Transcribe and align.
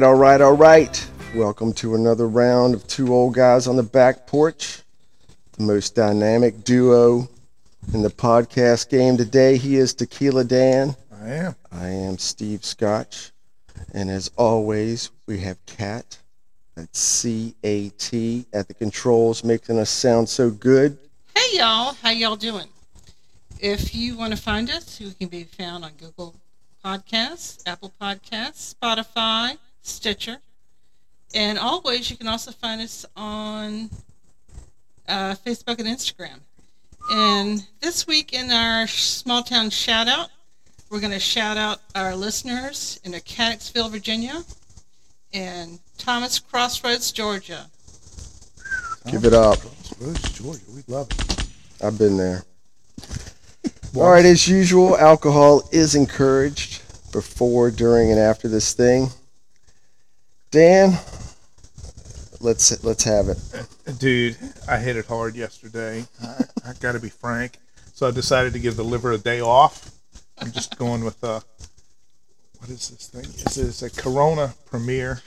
right, 0.00 0.06
all 0.06 0.14
right, 0.14 0.40
all 0.40 0.56
right. 0.56 1.10
Welcome 1.34 1.74
to 1.74 1.94
another 1.94 2.26
round 2.26 2.72
of 2.72 2.86
two 2.86 3.12
old 3.12 3.34
guys 3.34 3.66
on 3.66 3.76
the 3.76 3.82
back 3.82 4.26
porch. 4.26 4.80
The 5.58 5.62
most 5.62 5.94
dynamic 5.94 6.64
duo 6.64 7.28
in 7.92 8.00
the 8.00 8.08
podcast 8.08 8.88
game 8.88 9.18
today. 9.18 9.58
He 9.58 9.76
is 9.76 9.92
Tequila 9.92 10.44
Dan. 10.44 10.96
I 11.12 11.28
am. 11.28 11.54
I 11.70 11.88
am 11.88 12.16
Steve 12.16 12.64
Scotch. 12.64 13.32
And 13.92 14.08
as 14.08 14.30
always, 14.36 15.10
we 15.26 15.38
have 15.40 15.58
Cat. 15.66 16.16
That's 16.76 16.98
C 16.98 17.54
A 17.62 17.90
T 17.90 18.46
at 18.54 18.68
the 18.68 18.74
controls, 18.74 19.44
making 19.44 19.78
us 19.78 19.90
sound 19.90 20.30
so 20.30 20.48
good. 20.48 20.96
Hey 21.36 21.58
y'all, 21.58 21.92
how 22.02 22.08
y'all 22.08 22.36
doing? 22.36 22.68
If 23.58 23.94
you 23.94 24.16
want 24.16 24.34
to 24.34 24.40
find 24.40 24.70
us, 24.70 24.98
we 24.98 25.12
can 25.12 25.28
be 25.28 25.44
found 25.44 25.84
on 25.84 25.92
Google 26.00 26.34
Podcasts, 26.82 27.62
Apple 27.66 27.92
Podcasts, 28.00 28.74
Spotify, 28.74 29.58
Stitcher, 29.82 30.38
and 31.34 31.58
always 31.58 32.10
you 32.10 32.16
can 32.16 32.28
also 32.28 32.50
find 32.50 32.80
us 32.80 33.06
on 33.16 33.90
uh, 35.08 35.34
Facebook 35.34 35.78
and 35.78 35.88
Instagram. 35.88 36.40
And 37.10 37.66
this 37.80 38.06
week 38.06 38.32
in 38.32 38.50
our 38.50 38.86
small 38.86 39.42
town 39.42 39.70
shout 39.70 40.06
out, 40.08 40.28
we're 40.90 41.00
going 41.00 41.12
to 41.12 41.20
shout 41.20 41.56
out 41.56 41.80
our 41.94 42.14
listeners 42.14 43.00
in 43.04 43.12
Mechanicsville, 43.12 43.88
Virginia, 43.88 44.42
and 45.32 45.78
Thomas 45.98 46.38
Crossroads, 46.38 47.12
Georgia. 47.12 47.66
Give 49.10 49.24
it 49.24 49.32
up. 49.32 49.58
Crossroads, 49.58 50.32
Georgia. 50.32 50.64
We 50.74 50.82
love 50.88 51.08
it. 51.10 51.46
I've 51.82 51.98
been 51.98 52.16
there. 52.16 52.44
All 53.96 54.10
right, 54.10 54.24
as 54.24 54.46
usual, 54.46 54.96
alcohol 54.96 55.68
is 55.72 55.94
encouraged 55.94 56.82
before, 57.12 57.70
during, 57.70 58.10
and 58.10 58.20
after 58.20 58.46
this 58.48 58.72
thing. 58.72 59.08
Dan, 60.50 60.98
let's 62.40 62.82
let's 62.82 63.04
have 63.04 63.28
it. 63.28 63.38
Dude, 63.98 64.36
I 64.68 64.78
hit 64.78 64.96
it 64.96 65.06
hard 65.06 65.36
yesterday. 65.36 66.04
I, 66.22 66.44
I 66.66 66.72
got 66.80 66.92
to 66.92 67.00
be 67.00 67.08
frank. 67.08 67.58
So 67.94 68.08
I 68.08 68.10
decided 68.10 68.52
to 68.54 68.58
give 68.58 68.76
the 68.76 68.84
liver 68.84 69.12
a 69.12 69.18
day 69.18 69.40
off. 69.40 69.92
I'm 70.38 70.50
just 70.50 70.76
going 70.76 71.04
with 71.04 71.22
uh, 71.22 71.40
what 72.58 72.68
is 72.68 72.88
this 72.88 73.08
thing? 73.08 73.22
This 73.44 73.58
is 73.58 73.82
a 73.82 73.90
Corona 73.90 74.52
Premier, 74.66 75.22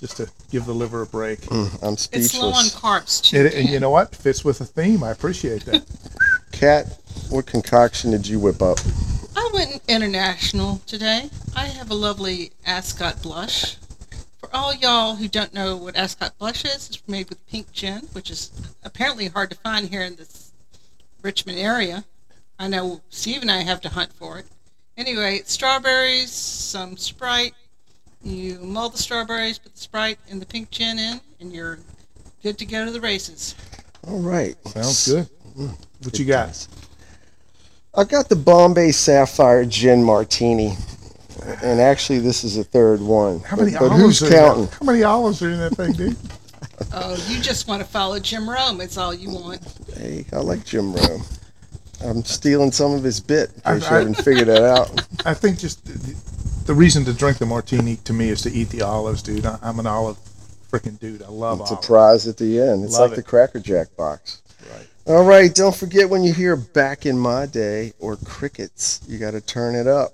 just 0.00 0.18
to 0.18 0.30
give 0.50 0.64
the 0.66 0.74
liver 0.74 1.02
a 1.02 1.06
break. 1.06 1.40
Mm, 1.40 1.82
I'm 1.82 1.96
speechless. 1.96 2.26
It's 2.26 2.38
low 2.38 2.52
on 2.52 2.64
speechless. 2.66 3.20
carbs 3.20 3.22
too. 3.24 3.36
It, 3.38 3.54
and 3.54 3.68
you 3.68 3.80
know 3.80 3.90
what? 3.90 4.14
Fits 4.14 4.44
with 4.44 4.58
the 4.58 4.64
theme. 4.66 5.02
I 5.02 5.10
appreciate 5.10 5.64
that. 5.64 5.84
Cat, 6.52 7.00
what 7.30 7.46
concoction 7.46 8.12
did 8.12 8.28
you 8.28 8.38
whip 8.38 8.62
up? 8.62 8.78
I 9.34 9.50
went 9.52 9.82
international 9.88 10.80
today. 10.86 11.30
I 11.56 11.66
have 11.66 11.90
a 11.90 11.94
lovely 11.94 12.52
Ascot 12.64 13.22
blush. 13.22 13.76
For 14.46 14.54
all 14.54 14.74
y'all 14.74 15.16
who 15.16 15.26
don't 15.26 15.52
know 15.52 15.76
what 15.76 15.96
Ascot 15.96 16.38
blush 16.38 16.64
is, 16.64 16.88
it's 16.88 17.02
made 17.08 17.28
with 17.28 17.44
pink 17.48 17.72
gin, 17.72 18.02
which 18.12 18.30
is 18.30 18.52
apparently 18.84 19.26
hard 19.26 19.50
to 19.50 19.56
find 19.56 19.88
here 19.88 20.02
in 20.02 20.14
this 20.14 20.52
Richmond 21.20 21.58
area. 21.58 22.04
I 22.56 22.68
know 22.68 23.00
Steve 23.10 23.42
and 23.42 23.50
I 23.50 23.62
have 23.62 23.80
to 23.80 23.88
hunt 23.88 24.12
for 24.12 24.38
it. 24.38 24.46
Anyway, 24.96 25.38
it's 25.38 25.52
strawberries, 25.52 26.30
some 26.30 26.96
Sprite. 26.96 27.54
You 28.22 28.60
mull 28.60 28.88
the 28.88 28.98
strawberries, 28.98 29.58
put 29.58 29.74
the 29.74 29.80
Sprite 29.80 30.20
and 30.30 30.40
the 30.40 30.46
pink 30.46 30.70
gin 30.70 31.00
in, 31.00 31.20
and 31.40 31.52
you're 31.52 31.80
good 32.44 32.56
to 32.58 32.66
go 32.66 32.84
to 32.84 32.92
the 32.92 33.00
races. 33.00 33.56
All 34.06 34.20
right. 34.20 34.54
Sounds 34.68 35.08
good. 35.08 35.28
Mm-hmm. 35.58 35.74
What 36.04 36.18
you 36.20 36.24
got? 36.24 36.68
I 37.96 38.04
got 38.04 38.28
the 38.28 38.36
Bombay 38.36 38.92
Sapphire 38.92 39.64
Gin 39.64 40.04
Martini. 40.04 40.76
And 41.62 41.80
actually, 41.80 42.18
this 42.20 42.44
is 42.44 42.56
the 42.56 42.64
third 42.64 43.00
one. 43.00 43.40
How 43.40 43.56
many 43.56 43.72
but, 43.72 43.80
but 43.80 43.92
olives 43.92 44.20
who's 44.20 44.22
are 44.30 44.34
counting? 44.34 44.62
In? 44.64 44.68
How 44.70 44.86
many 44.86 45.02
olives 45.02 45.42
are 45.42 45.50
in 45.50 45.58
that 45.58 45.74
thing, 45.74 45.92
dude? 45.92 46.16
Oh, 46.92 47.14
you 47.28 47.40
just 47.40 47.68
want 47.68 47.80
to 47.82 47.88
follow 47.88 48.18
Jim 48.18 48.48
Rome. 48.48 48.82
It's 48.82 48.98
all 48.98 49.14
you 49.14 49.30
want. 49.30 49.62
Hey, 49.96 50.26
I 50.30 50.36
like 50.40 50.62
Jim 50.66 50.92
Rome. 50.92 51.22
I'm 52.04 52.22
stealing 52.22 52.70
some 52.70 52.92
of 52.92 53.02
his 53.02 53.18
bit 53.18 53.48
in 53.48 53.54
case 53.54 53.64
I- 53.64 53.74
you 53.76 53.84
I- 53.86 53.98
haven't 54.00 54.14
figured 54.16 54.48
that 54.48 54.62
out. 54.62 55.06
I 55.24 55.32
think 55.32 55.58
just 55.58 55.82
the, 55.86 56.14
the 56.66 56.74
reason 56.74 57.02
to 57.06 57.14
drink 57.14 57.38
the 57.38 57.46
martini 57.46 57.96
to 58.04 58.12
me 58.12 58.28
is 58.28 58.42
to 58.42 58.50
eat 58.52 58.68
the 58.68 58.82
olives, 58.82 59.22
dude. 59.22 59.46
I, 59.46 59.58
I'm 59.62 59.78
an 59.78 59.86
olive 59.86 60.18
freaking 60.70 61.00
dude. 61.00 61.22
I 61.22 61.28
love 61.28 61.60
It's 61.62 61.70
a 61.70 61.74
olives. 61.74 61.86
prize 61.86 62.28
at 62.28 62.36
the 62.36 62.60
end. 62.60 62.84
It's 62.84 62.92
Love 62.98 63.10
like 63.10 63.18
it. 63.18 63.22
the 63.24 63.28
Cracker 63.30 63.60
Jack 63.60 63.96
box. 63.96 64.42
Right. 64.70 64.86
All 65.06 65.24
right, 65.24 65.54
don't 65.54 65.74
forget 65.74 66.10
when 66.10 66.24
you 66.24 66.34
hear 66.34 66.56
back 66.56 67.06
in 67.06 67.18
my 67.18 67.46
day 67.46 67.94
or 68.00 68.16
crickets, 68.16 69.00
you 69.08 69.16
got 69.18 69.30
to 69.30 69.40
turn 69.40 69.74
it 69.76 69.86
up. 69.86 70.12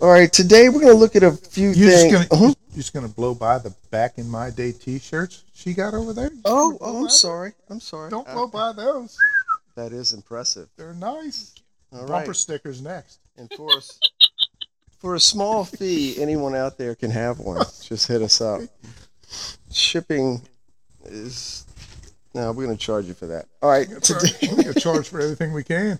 All 0.00 0.08
right, 0.08 0.32
today 0.32 0.68
we're 0.68 0.80
going 0.80 0.92
to 0.92 0.98
look 0.98 1.16
at 1.16 1.22
a 1.24 1.32
few 1.32 1.70
You're 1.70 1.90
things. 1.90 2.12
just 2.12 2.30
gonna 2.30 2.42
Uh-huh. 2.44 2.54
you're 2.70 2.76
just 2.76 2.92
gonna 2.92 3.08
blow 3.08 3.34
by 3.34 3.58
the 3.58 3.74
back 3.90 4.16
in 4.18 4.28
my 4.28 4.50
day 4.50 4.70
T-shirts 4.72 5.42
she 5.54 5.74
got 5.74 5.92
over 5.94 6.12
there. 6.12 6.30
You 6.32 6.40
Oh, 6.44 6.70
just 6.70 6.78
gonna 6.78 6.78
blow 6.78 6.88
oh, 6.88 6.96
I'm 6.96 7.02
them? 7.02 7.10
sorry. 7.10 7.52
I'm 7.68 7.80
sorry. 7.80 8.10
Don't 8.10 8.28
Uh, 8.28 8.34
blow 8.34 8.46
by 8.46 8.72
those. 8.72 9.16
That 9.74 9.92
is 9.92 10.12
impressive. 10.12 10.68
They're 10.76 10.94
nice. 10.94 11.52
All 11.92 12.06
Bumper 12.06 12.34
stickers 12.34 12.80
next. 12.80 13.18
And 13.36 13.50
for 13.56 13.72
us, 13.76 13.98
for 14.98 15.14
a 15.16 15.20
small 15.20 15.64
fee, 15.64 16.20
anyone 16.20 16.54
out 16.54 16.78
there 16.78 16.94
can 16.94 17.10
have 17.10 17.38
one. 17.40 17.64
Just 17.82 18.06
hit 18.06 18.22
us 18.22 18.40
up. 18.40 18.60
Shipping 19.72 20.42
is 21.06 21.64
no, 22.34 22.52
we're 22.52 22.66
going 22.66 22.76
to 22.76 22.82
charge 22.84 23.06
you 23.06 23.14
for 23.14 23.26
that. 23.26 23.46
All 23.62 23.70
right, 23.70 23.88
today. 24.02 24.28
we 24.56 24.62
get 24.64 24.76
charged 24.76 25.08
for 25.08 25.18
everything 25.20 25.52
we 25.52 25.64
can. 25.64 25.98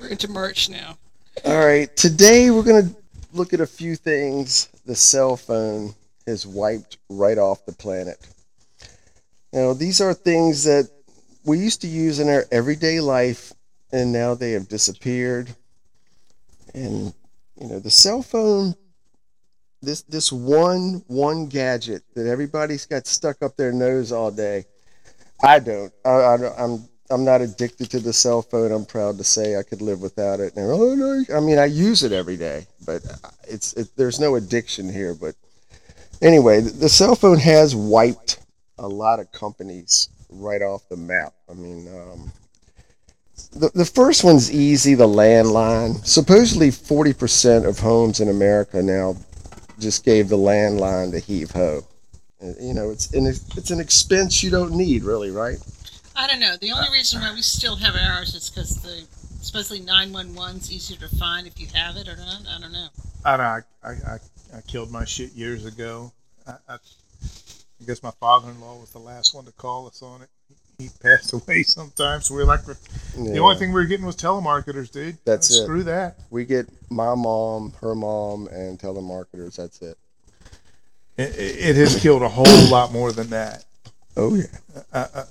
We're 0.00 0.08
into 0.08 0.28
merch 0.28 0.70
now. 0.70 0.96
All 1.42 1.66
right, 1.66 1.94
today 1.96 2.50
we're 2.50 2.62
going 2.62 2.88
to 2.88 2.96
look 3.32 3.52
at 3.52 3.60
a 3.60 3.66
few 3.66 3.96
things 3.96 4.68
the 4.86 4.94
cell 4.94 5.36
phone 5.36 5.92
has 6.26 6.46
wiped 6.46 6.98
right 7.10 7.36
off 7.36 7.66
the 7.66 7.72
planet. 7.72 8.24
Now, 9.52 9.74
these 9.74 10.00
are 10.00 10.14
things 10.14 10.62
that 10.64 10.88
we 11.44 11.58
used 11.58 11.80
to 11.80 11.88
use 11.88 12.20
in 12.20 12.28
our 12.28 12.44
everyday 12.52 13.00
life, 13.00 13.52
and 13.92 14.12
now 14.12 14.34
they 14.34 14.52
have 14.52 14.68
disappeared. 14.68 15.50
And 16.72 17.12
you 17.60 17.66
know, 17.66 17.80
the 17.80 17.90
cell 17.90 18.22
phone, 18.22 18.74
this 19.82 20.02
this 20.02 20.32
one 20.32 21.02
one 21.08 21.48
gadget 21.48 22.04
that 22.14 22.28
everybody's 22.28 22.86
got 22.86 23.08
stuck 23.08 23.42
up 23.42 23.56
their 23.56 23.72
nose 23.72 24.12
all 24.12 24.30
day. 24.30 24.66
I 25.42 25.58
don't. 25.58 25.92
I, 26.04 26.10
I 26.10 26.64
I'm 26.64 26.88
I'm 27.10 27.24
not 27.24 27.42
addicted 27.42 27.90
to 27.90 28.00
the 28.00 28.12
cell 28.12 28.42
phone. 28.42 28.72
I'm 28.72 28.86
proud 28.86 29.18
to 29.18 29.24
say 29.24 29.56
I 29.56 29.62
could 29.62 29.82
live 29.82 30.00
without 30.00 30.40
it. 30.40 30.56
And 30.56 30.70
oh 30.70 30.94
no, 30.94 31.24
I 31.36 31.40
mean 31.40 31.58
I 31.58 31.66
use 31.66 32.02
it 32.02 32.12
every 32.12 32.36
day, 32.36 32.66
but 32.86 33.02
it's 33.46 33.74
it, 33.74 33.88
there's 33.96 34.20
no 34.20 34.36
addiction 34.36 34.90
here. 34.90 35.14
But 35.14 35.34
anyway, 36.22 36.60
the, 36.60 36.70
the 36.70 36.88
cell 36.88 37.14
phone 37.14 37.38
has 37.38 37.76
wiped 37.76 38.40
a 38.78 38.88
lot 38.88 39.20
of 39.20 39.30
companies 39.32 40.08
right 40.30 40.62
off 40.62 40.88
the 40.88 40.96
map. 40.96 41.34
I 41.50 41.54
mean, 41.54 41.88
um, 41.88 42.32
the 43.52 43.70
the 43.74 43.84
first 43.84 44.24
one's 44.24 44.50
easy. 44.50 44.94
The 44.94 45.06
landline. 45.06 46.04
Supposedly, 46.06 46.70
forty 46.70 47.12
percent 47.12 47.66
of 47.66 47.78
homes 47.78 48.20
in 48.20 48.28
America 48.28 48.82
now 48.82 49.16
just 49.78 50.04
gave 50.04 50.28
the 50.28 50.38
landline 50.38 51.10
to 51.10 51.18
heave 51.18 51.50
ho. 51.50 51.82
You 52.60 52.74
know, 52.74 52.90
it's 52.90 53.12
it's 53.12 53.70
an 53.70 53.80
expense 53.80 54.42
you 54.42 54.50
don't 54.50 54.72
need, 54.72 55.04
really, 55.04 55.30
right? 55.30 55.58
I 56.16 56.26
don't 56.26 56.40
know. 56.40 56.56
The 56.56 56.72
only 56.72 56.90
reason 56.92 57.20
why 57.20 57.32
we 57.32 57.42
still 57.42 57.76
have 57.76 57.94
ours 57.96 58.34
is 58.34 58.50
because 58.50 58.76
the 58.82 59.04
especially 59.40 59.80
911's 59.80 60.72
easier 60.72 60.96
to 60.98 61.16
find 61.16 61.46
if 61.46 61.60
you 61.60 61.66
have 61.74 61.96
it 61.96 62.08
or 62.08 62.16
not. 62.16 62.42
I 62.48 62.60
don't 62.60 62.72
know. 62.72 62.88
I 63.24 63.36
know. 63.36 63.42
I, 63.42 63.60
I, 63.82 63.90
I, 63.90 64.18
I 64.56 64.60
killed 64.66 64.90
my 64.90 65.04
shit 65.04 65.32
years 65.32 65.66
ago. 65.66 66.12
I, 66.46 66.52
I, 66.68 66.74
I 66.74 67.84
guess 67.86 68.02
my 68.02 68.12
father-in-law 68.20 68.80
was 68.80 68.90
the 68.92 69.00
last 69.00 69.34
one 69.34 69.44
to 69.44 69.52
call 69.52 69.86
us 69.86 70.02
on 70.02 70.22
it. 70.22 70.28
He 70.78 70.88
passed 71.02 71.32
away 71.34 71.62
sometimes. 71.62 72.26
So 72.26 72.34
we're 72.34 72.44
like, 72.44 72.64
the 72.64 73.38
only 73.38 73.56
thing 73.56 73.68
we 73.68 73.74
were 73.74 73.84
getting 73.84 74.06
was 74.06 74.16
telemarketers, 74.16 74.90
dude. 74.90 75.18
That's 75.24 75.50
it. 75.50 75.64
Screw 75.64 75.82
that. 75.84 76.18
We 76.30 76.44
get 76.44 76.66
my 76.90 77.14
mom, 77.14 77.74
her 77.80 77.94
mom, 77.94 78.46
and 78.48 78.78
telemarketers. 78.78 79.56
That's 79.56 79.82
it. 79.82 79.98
It, 81.16 81.34
it 81.38 81.76
has 81.76 82.00
killed 82.00 82.22
a 82.22 82.28
whole 82.28 82.70
lot 82.70 82.92
more 82.92 83.12
than 83.12 83.28
that. 83.30 83.64
Oh 84.16 84.34
yeah. 84.34 84.44
Uh, 84.92 85.06
uh, 85.14 85.24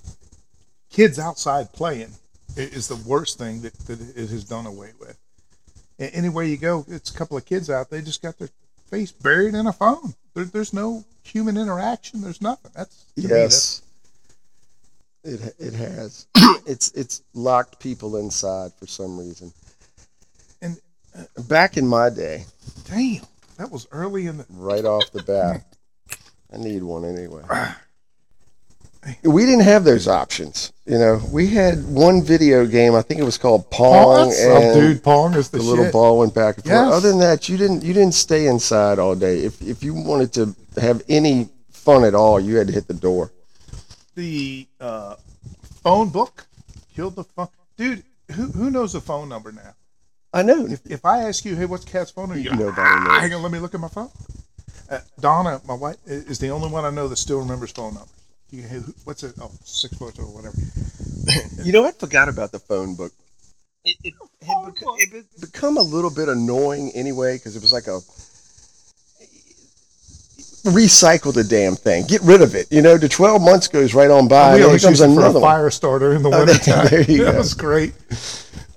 kids 0.94 1.19
outside 1.19 1.74
playing 1.74 2.12
is 2.56 2.88
the 2.88 2.95
worst 3.07 3.38
thing 3.38 3.62
that, 3.63 3.74
that 3.88 4.00
it 4.00 4.30
has 4.30 4.45
done 4.45 4.66
away 4.66 4.92
with. 5.00 5.18
A- 6.00 6.16
Anywhere 6.16 6.45
you 6.45 6.56
go, 6.56 6.86
it's 6.88 7.10
a 7.13 7.18
couple 7.18 7.36
of 7.36 7.45
kids 7.45 7.69
out. 7.69 7.90
They 7.90 8.01
just 8.01 8.22
got 8.22 8.38
their 8.40 8.50
face 8.90 9.12
buried 9.12 9.56
in 9.56 9.68
a 9.68 9.74
phone. 9.74 10.13
There, 10.36 10.45
there's 10.45 10.72
no 10.74 11.04
human 11.24 11.57
interaction. 11.57 12.22
There's 12.22 12.42
nothing. 12.42 12.72
That's 12.75 13.04
to 13.16 13.22
me, 13.24 13.28
that's- 13.28 13.81
Yes. 13.81 13.81
It 15.25 15.56
it 15.57 15.74
has. 15.74 16.28
it's 16.68 16.92
it's 16.92 17.22
locked 17.34 17.80
people 17.80 18.18
inside 18.18 18.74
for 18.74 18.88
some 18.88 19.18
reason. 19.18 19.54
And, 20.62 20.78
uh, 21.18 21.24
back 21.44 21.78
in 21.78 21.88
my 21.88 22.10
day, 22.10 22.44
damn, 22.89 23.22
that 23.57 23.72
was 23.72 23.88
early 23.94 24.28
in 24.28 24.38
the. 24.39 24.46
right 24.50 24.84
off 24.84 25.10
the 25.13 25.24
bat, 25.24 25.63
I 26.54 26.57
need 26.57 26.84
one 26.84 27.06
anyway. 27.06 27.42
We 29.24 29.46
didn't 29.46 29.64
have 29.64 29.84
those 29.84 30.08
options. 30.08 30.72
You 30.86 30.98
know, 30.98 31.22
we 31.32 31.48
had 31.48 31.86
one 31.86 32.24
video 32.24 32.66
game. 32.66 32.96
I 32.96 33.02
think 33.02 33.20
it 33.20 33.24
was 33.24 33.38
called 33.38 33.70
Pong, 33.70 34.30
Pong, 34.30 34.34
oh, 34.34 34.62
and 34.62 34.80
dude, 34.80 35.04
Pong 35.04 35.34
is 35.34 35.50
the, 35.50 35.58
the 35.58 35.64
little 35.64 35.92
ball 35.92 36.20
went 36.20 36.34
back 36.34 36.56
and 36.56 36.64
forth. 36.64 36.76
Yes. 36.76 36.94
Other 36.94 37.10
than 37.10 37.20
that, 37.20 37.50
you 37.50 37.58
didn't 37.58 37.84
you 37.84 37.94
didn't 37.94 38.14
stay 38.14 38.48
inside 38.48 39.00
all 39.00 39.16
day. 39.16 39.40
If 39.40 39.62
if 39.62 39.84
you 39.84 39.94
wanted 39.94 40.34
to 40.34 40.56
have 40.80 41.02
any 41.10 41.50
fun 41.70 42.06
at 42.06 42.16
all, 42.16 42.40
you 42.40 42.56
had 42.56 42.68
to 42.68 42.74
hit 42.74 42.88
the 42.88 42.94
door. 42.94 43.32
The 44.16 44.68
uh, 44.80 45.16
phone 45.84 46.10
book 46.10 46.46
killed 46.96 47.16
the 47.16 47.24
phone. 47.24 47.50
Dude, 47.78 48.04
who 48.32 48.44
who 48.52 48.70
knows 48.70 48.94
the 48.94 49.02
phone 49.02 49.28
number 49.28 49.52
now? 49.52 49.74
I 50.34 50.44
know. 50.44 50.66
If, 50.66 50.82
if 50.86 51.06
I 51.06 51.24
ask 51.24 51.46
you, 51.46 51.56
hey, 51.56 51.66
what's 51.66 51.86
Cat's 51.86 52.12
phone 52.12 52.30
number? 52.30 52.42
You 52.42 52.50
go, 52.52 52.56
Nobody 52.56 52.82
"Ah, 52.82 53.04
knows. 53.04 53.22
Hang 53.22 53.34
on, 53.34 53.44
let 53.44 53.52
me 53.52 53.60
look 53.60 53.74
at 53.74 53.80
my 53.80 53.88
phone. 53.88 54.10
Uh, 54.90 55.00
Donna, 55.20 55.62
my 55.68 55.74
wife, 55.76 55.98
is 56.06 56.40
the 56.40 56.50
only 56.50 56.70
one 56.70 56.86
I 56.86 56.90
know 56.90 57.08
that 57.08 57.18
still 57.18 57.40
remembers 57.40 57.72
phone 57.72 57.94
numbers. 57.94 58.10
You, 58.54 58.62
hey, 58.62 58.78
what's 59.06 59.24
it? 59.24 59.34
Oh, 59.42 59.50
six 59.64 59.98
four 59.98 60.12
two 60.12 60.22
or 60.22 60.26
whatever. 60.28 60.56
You 61.64 61.72
know, 61.74 61.86
I 61.86 61.92
forgot 61.92 62.30
about 62.30 62.52
the 62.52 62.60
phone 62.60 62.94
book. 62.96 63.12
It, 63.84 63.98
it, 64.04 64.14
had 64.44 64.48
Phone 64.48 64.72
beca- 64.72 64.84
book. 64.86 64.96
it 65.00 65.12
had 65.12 65.26
become 65.42 65.78
a 65.78 65.82
little 65.82 66.12
bit 66.12 66.30
annoying 66.30 66.92
anyway 66.94 67.38
because 67.38 67.56
it 67.56 67.64
was 67.64 67.74
like 67.74 67.88
a 67.88 68.00
recycle 70.70 71.34
the 71.34 71.44
damn 71.44 71.76
thing, 71.76 72.06
get 72.06 72.22
rid 72.22 72.44
of 72.44 72.54
it. 72.54 72.68
You 72.72 72.84
know, 72.84 72.96
the 72.98 73.10
twelve 73.10 73.42
months 73.42 73.68
goes 73.68 73.96
right 73.96 74.12
on 74.12 74.28
by. 74.28 74.52
we 74.52 74.56
and 74.58 74.66
always 74.66 74.84
comes 74.84 75.00
use 75.00 75.10
it 75.10 75.16
for 75.16 75.20
a 75.22 75.24
another 75.24 75.40
fire 75.40 75.72
starter 75.72 76.14
in 76.14 76.22
the 76.22 76.30
Oh, 76.30 76.40
wintertime. 76.46 76.88
there 76.90 77.02
you 77.02 77.26
that 77.26 77.32
go. 77.32 77.38
was 77.40 77.56
great. 77.56 77.94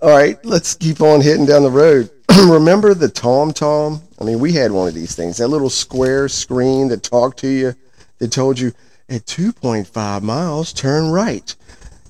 All 0.01 0.09
right, 0.11 0.43
let's 0.43 0.75
keep 0.75 1.03
on 1.03 1.21
hitting 1.21 1.45
down 1.45 1.63
the 1.63 1.71
road. 1.71 2.11
Remember 2.49 2.95
the 2.95 3.09
Tom 3.11 3.53
Tom? 3.53 4.01
I 4.19 4.25
mean, 4.25 4.39
we 4.41 4.53
had 4.55 4.73
one 4.73 4.89
of 4.89 4.95
these 4.95 5.15
things. 5.15 5.37
That 5.37 5.49
little 5.49 5.69
square 5.69 6.29
screen 6.31 6.89
that 6.89 7.03
talked 7.03 7.41
to 7.41 7.49
you, 7.49 7.75
that 8.21 8.33
told 8.33 8.59
you 8.59 8.73
at 9.09 9.25
2.5 9.27 10.23
miles, 10.23 10.73
turn 10.73 11.11
right. 11.11 11.55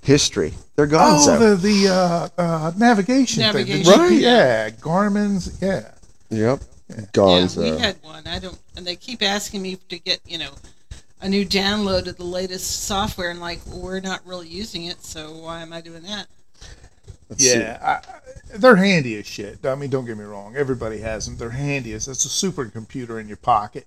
History. 0.02 0.54
They're 0.76 0.86
gone. 0.86 1.18
Oh, 1.28 1.38
the 1.38 1.56
the 1.56 1.88
uh, 1.88 2.28
uh, 2.40 2.72
navigation, 2.76 3.40
Navigation, 3.42 3.84
thing. 3.84 3.92
The 3.92 3.98
Right. 3.98 4.12
GP 4.12 4.20
Yeah, 4.20 4.70
Garmin's. 4.70 5.58
Yeah. 5.60 5.90
yep. 6.30 6.60
Yeah, 6.88 6.96
Gonzo. 7.12 7.74
we 7.74 7.80
had 7.80 7.96
one. 8.02 8.26
I 8.26 8.38
don't, 8.38 8.58
and 8.76 8.86
they 8.86 8.94
keep 8.94 9.20
asking 9.22 9.62
me 9.62 9.76
to 9.88 9.98
get, 9.98 10.20
you 10.24 10.38
know, 10.38 10.50
a 11.20 11.28
new 11.28 11.44
download 11.44 12.06
of 12.06 12.16
the 12.18 12.24
latest 12.24 12.84
software, 12.84 13.30
and 13.30 13.40
like, 13.40 13.60
well, 13.66 13.80
we're 13.80 14.00
not 14.00 14.24
really 14.24 14.46
using 14.48 14.84
it, 14.84 15.02
so 15.02 15.32
why 15.32 15.62
am 15.62 15.72
I 15.72 15.80
doing 15.80 16.02
that? 16.02 16.26
Let's. 17.28 17.44
Yeah, 17.44 17.78
I, 17.82 17.90
I- 18.08 18.20
they're 18.58 18.76
handy 18.76 19.16
as 19.18 19.26
shit. 19.26 19.66
I 19.66 19.74
mean, 19.74 19.90
don't 19.90 20.04
get 20.04 20.16
me 20.16 20.22
wrong. 20.24 20.54
Everybody 20.54 20.98
has 20.98 21.26
them. 21.26 21.36
They're 21.36 21.50
handy 21.50 21.92
as 21.94 22.06
it's 22.06 22.24
a 22.24 22.28
supercomputer 22.28 23.20
in 23.20 23.26
your 23.26 23.36
pocket. 23.38 23.86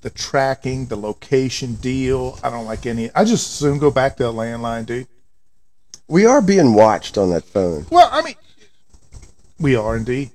But 0.00 0.14
the 0.14 0.18
tracking, 0.18 0.86
the 0.86 0.96
location 0.96 1.74
deal, 1.74 2.38
I 2.42 2.50
don't 2.50 2.64
like 2.64 2.86
any. 2.86 3.10
I 3.14 3.24
just 3.24 3.54
soon 3.54 3.78
go 3.78 3.90
back 3.90 4.16
to 4.16 4.28
a 4.28 4.32
landline, 4.32 4.86
dude. 4.86 5.06
We 6.08 6.26
are 6.26 6.40
being 6.42 6.74
watched 6.74 7.18
on 7.18 7.30
that 7.30 7.44
phone. 7.44 7.86
Well, 7.90 8.08
I 8.10 8.22
mean, 8.22 8.34
we 9.58 9.76
are 9.76 9.96
indeed. 9.96 10.30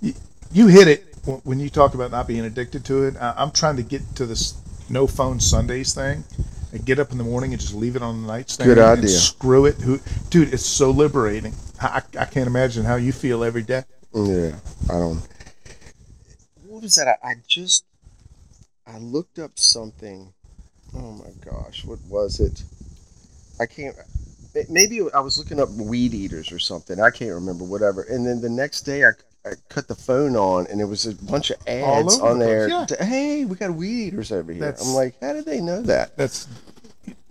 You, 0.00 0.14
you 0.52 0.66
hit 0.66 0.88
it 0.88 1.04
when- 1.24 1.38
when 1.44 1.60
you 1.60 1.70
talk 1.70 1.94
about 1.94 2.10
not 2.10 2.26
being 2.26 2.44
addicted 2.44 2.84
to 2.86 3.04
it. 3.04 3.16
I, 3.16 3.34
I'm 3.36 3.50
trying 3.50 3.76
to 3.76 3.82
get 3.82 4.02
to 4.16 4.26
this 4.26 4.54
no 4.90 5.06
phone 5.06 5.40
Sundays 5.40 5.94
thing. 5.94 6.24
And 6.72 6.84
get 6.84 6.98
up 6.98 7.12
in 7.12 7.16
the 7.16 7.24
morning 7.24 7.52
and 7.52 7.60
just 7.60 7.74
leave 7.74 7.94
it 7.96 8.02
on 8.02 8.22
the 8.22 8.28
nightstand. 8.28 8.68
Good 8.68 8.76
and 8.78 8.98
idea. 8.98 9.08
screw 9.08 9.64
it, 9.66 9.76
Who, 9.76 10.00
dude. 10.30 10.52
It's 10.52 10.66
so 10.66 10.90
liberating. 10.90 11.54
I, 11.80 12.02
I 12.18 12.24
can't 12.24 12.48
imagine 12.48 12.84
how 12.84 12.96
you 12.96 13.12
feel 13.12 13.44
every 13.44 13.62
day. 13.62 13.84
Yeah, 14.12 14.56
I 14.90 14.92
don't. 14.94 15.22
What 16.66 16.82
was 16.82 16.96
that? 16.96 17.06
I, 17.22 17.28
I 17.30 17.34
just 17.46 17.84
I 18.86 18.98
looked 18.98 19.38
up 19.38 19.58
something. 19.58 20.32
Oh 20.94 21.12
my 21.12 21.30
gosh, 21.50 21.84
what 21.84 21.98
was 22.08 22.40
it? 22.40 22.62
I 23.60 23.66
can't. 23.66 23.96
Maybe 24.70 25.00
I 25.12 25.20
was 25.20 25.38
looking 25.38 25.60
up 25.60 25.68
weed 25.70 26.14
eaters 26.14 26.50
or 26.52 26.58
something. 26.58 27.00
I 27.00 27.10
can't 27.10 27.32
remember. 27.32 27.64
Whatever. 27.64 28.02
And 28.02 28.26
then 28.26 28.40
the 28.40 28.48
next 28.48 28.82
day, 28.82 29.04
I, 29.04 29.10
I 29.44 29.52
cut 29.68 29.86
the 29.88 29.94
phone 29.94 30.34
on, 30.36 30.66
and 30.68 30.80
it 30.80 30.84
was 30.86 31.04
a 31.06 31.14
bunch 31.26 31.50
of 31.50 31.56
ads 31.66 32.18
on 32.20 32.38
there. 32.38 32.68
yeah. 32.68 32.86
to, 32.86 33.04
hey, 33.04 33.44
we 33.44 33.56
got 33.56 33.74
weed 33.74 34.08
eaters 34.08 34.32
over 34.32 34.52
here. 34.52 34.60
That's- 34.60 34.86
I'm 34.86 34.94
like, 34.94 35.14
how 35.20 35.32
did 35.32 35.44
they 35.44 35.60
know 35.60 35.82
that? 35.82 36.16
That's 36.16 36.48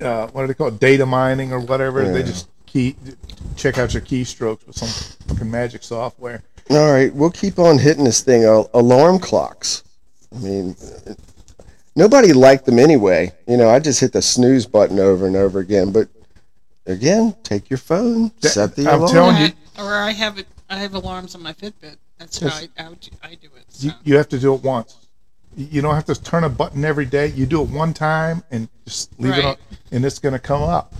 uh, 0.01 0.27
what 0.27 0.41
do 0.41 0.47
they 0.47 0.53
call 0.53 0.67
it? 0.67 0.79
Data 0.79 1.05
mining 1.05 1.51
or 1.51 1.59
whatever. 1.59 2.03
They 2.11 2.23
just 2.23 2.47
key 2.65 2.95
check 3.55 3.77
out 3.77 3.93
your 3.93 4.01
keystrokes 4.03 4.67
with 4.67 4.75
some 4.77 4.89
fucking 5.27 5.49
magic 5.49 5.81
software. 5.83 6.43
All 6.69 6.91
right, 6.91 7.13
we'll 7.13 7.31
keep 7.31 7.57
on 7.59 7.77
hitting 7.77 8.03
this 8.03 8.21
thing. 8.21 8.43
Alarm 8.45 9.19
clocks. 9.19 9.83
I 10.35 10.39
mean, 10.39 10.75
nobody 11.95 12.33
liked 12.33 12.65
them 12.65 12.79
anyway. 12.79 13.31
You 13.47 13.57
know, 13.57 13.69
I 13.69 13.79
just 13.79 13.99
hit 13.99 14.13
the 14.13 14.21
snooze 14.21 14.65
button 14.65 14.99
over 14.99 15.27
and 15.27 15.35
over 15.35 15.59
again. 15.59 15.91
But 15.91 16.07
again, 16.85 17.35
take 17.43 17.69
your 17.69 17.77
phone, 17.77 18.31
That- 18.41 18.49
set 18.49 18.75
the 18.75 18.87
I'm 18.89 18.99
alarm. 18.99 19.11
telling 19.13 19.37
you- 19.37 19.49
I, 19.77 19.83
or 19.83 19.93
I 19.95 20.11
have 20.11 20.37
it. 20.37 20.47
I 20.69 20.77
have 20.77 20.93
alarms 20.95 21.35
on 21.35 21.43
my 21.43 21.53
Fitbit. 21.53 21.97
That's 22.17 22.39
how 22.39 22.47
I, 22.47 22.67
I, 22.79 22.89
would- 22.89 23.09
I 23.23 23.29
do 23.35 23.47
it. 23.55 23.65
So. 23.69 23.87
You, 23.87 23.93
you 24.03 24.17
have 24.17 24.29
to 24.29 24.39
do 24.39 24.53
it 24.55 24.63
once. 24.63 24.95
You 25.57 25.81
don't 25.81 25.95
have 25.95 26.05
to 26.05 26.21
turn 26.21 26.43
a 26.43 26.49
button 26.49 26.83
every 26.83 27.05
day. 27.05 27.27
You 27.27 27.45
do 27.45 27.61
it 27.61 27.69
one 27.69 27.93
time 27.93 28.43
and 28.51 28.67
just 28.85 29.17
leave 29.19 29.37
it 29.37 29.45
on, 29.45 29.55
and 29.91 30.03
it's 30.03 30.19
going 30.19 30.33
to 30.33 30.39
come 30.39 30.61
up. 30.63 30.93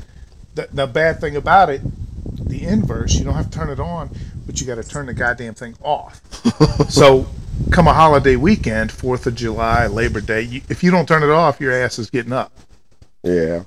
The, 0.56 0.69
the 0.71 0.88
bad 0.88 1.19
thing 1.19 1.36
about 1.36 1.69
it, 1.69 1.81
the 2.47 2.65
inverse, 2.65 3.15
you 3.15 3.25
don't 3.25 3.33
have 3.33 3.50
to 3.50 3.57
turn 3.57 3.69
it 3.69 3.81
on, 3.81 4.09
but 4.45 4.62
you 4.62 4.68
got 4.68 4.75
to 4.75 4.83
turn 4.83 5.07
the 5.07 5.13
goddamn 5.13 5.56
thing 5.56 5.75
off. 5.81 6.21
so, 6.89 7.27
come 7.72 7.88
a 7.88 7.94
holiday 7.94 8.36
weekend, 8.36 8.92
Fourth 8.92 9.28
of 9.28 9.36
July, 9.36 9.88
Labor 9.88 10.22
Day, 10.22 10.42
you, 10.42 10.62
if 10.69 10.84
you 10.84 10.92
don't 10.92 11.07
turn 11.07 11.24
it 11.24 11.30
off, 11.30 11.60
your 11.60 11.72
ass 11.74 12.00
is 12.00 12.10
getting 12.10 12.34
up. 12.34 12.52
Yeah. 13.24 13.63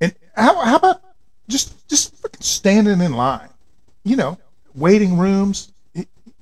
And 0.00 0.14
how, 0.34 0.58
how 0.60 0.76
about 0.76 1.02
just 1.48 1.86
just 1.88 2.20
freaking 2.22 2.42
standing 2.42 3.00
in 3.00 3.12
line? 3.12 3.48
You 4.04 4.16
know, 4.16 4.38
waiting 4.74 5.18
rooms. 5.18 5.72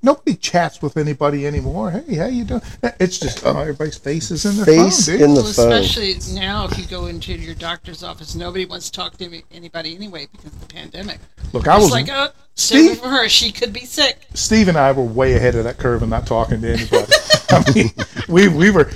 Nobody 0.01 0.37
chats 0.37 0.81
with 0.81 0.97
anybody 0.97 1.45
anymore. 1.45 1.91
Hey, 1.91 2.15
how 2.15 2.27
you 2.27 2.45
doing? 2.45 2.63
It's 3.01 3.19
just 3.19 3.45
oh, 3.45 3.59
everybody's 3.59 3.99
face 3.99 4.31
is 4.31 4.45
in 4.45 4.55
their 4.57 4.65
Face 4.65 5.07
phone, 5.07 5.15
in 5.17 5.35
the 5.35 5.43
Well, 5.43 5.53
phone. 5.53 5.73
especially 5.73 6.35
now, 6.39 6.67
if 6.67 6.79
you 6.79 6.87
go 6.87 7.07
into 7.07 7.33
your 7.33 7.57
doctor's 7.57 8.05
office, 8.05 8.37
nobody 8.37 8.65
wants 8.65 8.91
to 8.91 8.93
talk 8.93 9.17
to 9.17 9.43
anybody 9.51 9.97
anyway 9.97 10.29
because 10.31 10.53
of 10.53 10.61
the 10.61 10.73
pandemic. 10.73 11.19
Look, 11.53 11.67
I 11.67 11.75
It's 11.75 11.87
was 11.87 11.91
like, 11.91 12.09
oh, 12.13 12.29
stay 12.59 12.79
away 12.79 12.87
Steve- 12.89 12.99
from 13.03 13.11
her. 13.11 13.29
She 13.29 13.53
could 13.53 13.73
be 13.73 13.85
sick. 13.87 14.27
Steve 14.35 14.69
and 14.69 14.77
I 14.77 14.93
were 14.93 15.05
way 15.05 15.35
ahead 15.35 15.55
of 15.55 15.65
that 15.65 15.79
curve 15.79 16.03
and 16.03 16.11
not 16.11 16.27
talking 16.27 16.61
to 16.63 16.69
anybody. 16.73 17.13
I 17.51 17.73
mean, 17.75 17.91
we 18.29 18.49
we 18.49 18.71
were 18.71 18.91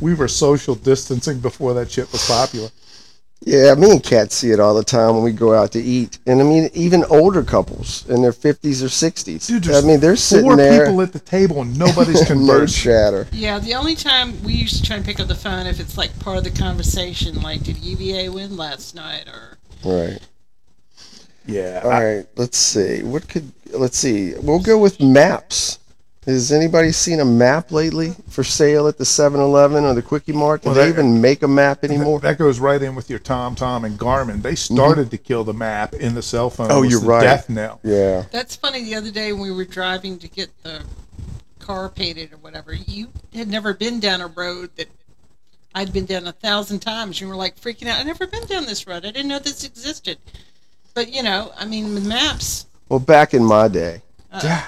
we 0.00 0.14
were 0.14 0.28
social 0.28 0.74
distancing 0.74 1.38
before 1.40 1.74
that 1.74 1.90
shit 1.90 2.10
was 2.10 2.26
popular. 2.26 2.68
Yeah, 3.44 3.74
me 3.74 3.90
and 3.90 4.00
Cat 4.02 4.30
see 4.30 4.52
it 4.52 4.60
all 4.60 4.72
the 4.72 4.84
time 4.84 5.14
when 5.16 5.24
we 5.24 5.32
go 5.32 5.52
out 5.52 5.72
to 5.72 5.80
eat. 5.82 6.20
And 6.28 6.40
I 6.40 6.44
mean, 6.44 6.70
even 6.74 7.02
older 7.06 7.42
couples 7.42 8.08
in 8.08 8.22
their 8.22 8.30
50s 8.32 8.82
or 8.82 8.86
60s. 8.86 9.48
Dude, 9.48 9.68
I 9.68 9.80
mean, 9.80 9.98
they're 9.98 10.14
sitting 10.14 10.44
four 10.44 10.54
there. 10.56 10.84
people 10.86 11.02
at 11.02 11.12
the 11.12 11.18
table 11.18 11.60
and 11.60 11.76
nobody's 11.76 12.20
no 12.20 12.26
conversing. 12.36 12.84
chatter. 12.92 13.26
Yeah, 13.32 13.58
the 13.58 13.74
only 13.74 13.96
time 13.96 14.40
we 14.44 14.52
used 14.52 14.76
to 14.76 14.82
try 14.84 14.94
and 14.94 15.04
pick 15.04 15.18
up 15.18 15.26
the 15.26 15.34
phone 15.34 15.66
if 15.66 15.80
it's 15.80 15.98
like 15.98 16.16
part 16.20 16.38
of 16.38 16.44
the 16.44 16.52
conversation, 16.52 17.42
like 17.42 17.64
did 17.64 17.78
UVA 17.78 18.28
win 18.28 18.56
last 18.56 18.94
night 18.94 19.26
or 19.26 19.58
Right. 19.84 20.20
Yeah, 21.46 21.80
All 21.84 21.90
I- 21.90 22.04
right, 22.16 22.26
let's 22.36 22.58
see. 22.58 23.02
What 23.02 23.28
could 23.28 23.50
let's 23.72 23.98
see. 23.98 24.34
We'll 24.40 24.60
go 24.60 24.78
with 24.78 25.00
maps. 25.00 25.78
Has 26.26 26.52
anybody 26.52 26.92
seen 26.92 27.18
a 27.18 27.24
map 27.24 27.72
lately 27.72 28.14
for 28.28 28.44
sale 28.44 28.86
at 28.86 28.96
the 28.96 29.02
7-Eleven 29.02 29.82
or 29.84 29.92
the 29.92 30.02
Quickie 30.02 30.30
Mart? 30.32 30.62
Do 30.62 30.66
Well, 30.68 30.76
they 30.76 30.82
that- 30.84 30.88
even 31.00 31.20
make 31.20 31.42
a 31.42 31.48
map 31.48 31.82
anymore? 31.82 32.20
That 32.20 32.38
goes 32.38 32.60
right 32.60 32.80
in 32.80 32.94
with 32.94 33.10
your 33.10 33.18
Tom 33.18 33.56
Tom 33.56 33.84
and 33.84 33.98
Garmin. 33.98 34.40
They 34.40 34.54
started 34.54 35.10
to 35.10 35.18
kill 35.18 35.42
the 35.42 35.52
map 35.52 35.94
in 35.94 36.14
the 36.14 36.22
cell 36.22 36.48
phone. 36.48 36.68
Mm-hmm. 36.68 36.76
Oh, 36.76 36.80
was 36.82 36.90
you're 36.92 37.00
the 37.00 37.06
right. 37.08 37.22
Death 37.24 37.50
knell. 37.50 37.80
yeah. 37.82 38.24
That's 38.30 38.54
funny. 38.54 38.84
The 38.84 38.94
other 38.94 39.10
day 39.10 39.32
when 39.32 39.42
we 39.42 39.50
were 39.50 39.64
driving 39.64 40.16
to 40.20 40.28
get 40.28 40.50
the 40.62 40.82
car 41.58 41.88
painted 41.88 42.32
or 42.32 42.36
whatever, 42.36 42.72
you 42.72 43.08
had 43.34 43.48
never 43.48 43.74
been 43.74 43.98
down 43.98 44.20
a 44.20 44.28
road 44.28 44.70
that 44.76 44.86
I'd 45.74 45.92
been 45.92 46.06
down 46.06 46.28
a 46.28 46.32
thousand 46.32 46.78
times. 46.80 47.20
You 47.20 47.26
were 47.26 47.34
like 47.34 47.58
freaking 47.60 47.88
out. 47.88 47.98
I've 47.98 48.06
never 48.06 48.28
been 48.28 48.46
down 48.46 48.66
this 48.66 48.86
road. 48.86 49.04
I 49.04 49.10
didn't 49.10 49.26
know 49.28 49.40
this 49.40 49.64
existed. 49.64 50.18
But 50.94 51.12
you 51.12 51.22
know, 51.22 51.52
I 51.58 51.64
mean, 51.64 51.94
with 51.94 52.06
maps. 52.06 52.66
Well, 52.88 53.00
back 53.00 53.32
in 53.34 53.44
my 53.44 53.68
day, 53.68 54.02
Uh, 54.32 54.62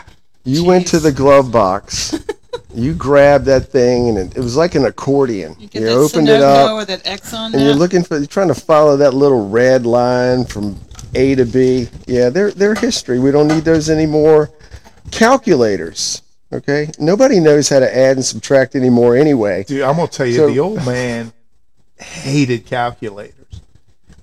you 0.45 0.65
went 0.65 0.87
to 0.89 0.99
the 0.99 1.13
glove 1.13 1.51
box. 1.53 2.15
you 2.75 2.95
grabbed 2.95 3.45
that 3.47 3.69
thing, 3.71 4.09
and 4.09 4.19
it, 4.19 4.37
it 4.37 4.41
was 4.41 4.57
like 4.57 4.75
an 4.75 4.85
accordion. 4.87 5.55
you 5.59 5.63
You, 5.65 5.69
get 5.69 5.81
that 5.83 5.93
opened 5.93 6.29
it 6.29 6.41
up, 6.41 6.73
or 6.73 6.85
that 6.85 7.05
Exxon 7.05 7.53
and 7.53 7.63
you're 7.63 7.75
looking 7.75 8.03
for, 8.03 8.17
you're 8.19 8.27
trying 8.27 8.49
to 8.49 8.55
follow 8.55 8.97
that 8.97 9.13
little 9.15 9.49
red 9.49 9.85
line 9.87 10.45
from 10.45 10.79
A 11.15 11.35
to 11.35 11.45
B. 11.45 11.89
Yeah, 12.07 12.31
they're 12.31 12.51
they're 12.53 12.75
history. 12.75 13.19
We 13.19 13.31
don't 13.31 13.49
need 13.49 13.65
those 13.65 13.91
anymore. 13.91 14.51
Calculators. 15.11 16.23
Okay, 16.53 16.91
nobody 16.99 17.41
knows 17.41 17.69
how 17.69 17.81
to 17.81 17.97
add 17.97 18.17
and 18.17 18.25
subtract 18.25 18.75
anymore 18.77 19.17
anyway. 19.17 19.65
Dude, 19.65 19.83
I'm 19.83 19.97
gonna 19.97 20.09
tell 20.09 20.27
you, 20.27 20.37
So- 20.37 20.47
the 20.49 20.61
old 20.61 20.85
man 20.87 21.33
hated 21.99 22.67
calculators. 22.67 23.44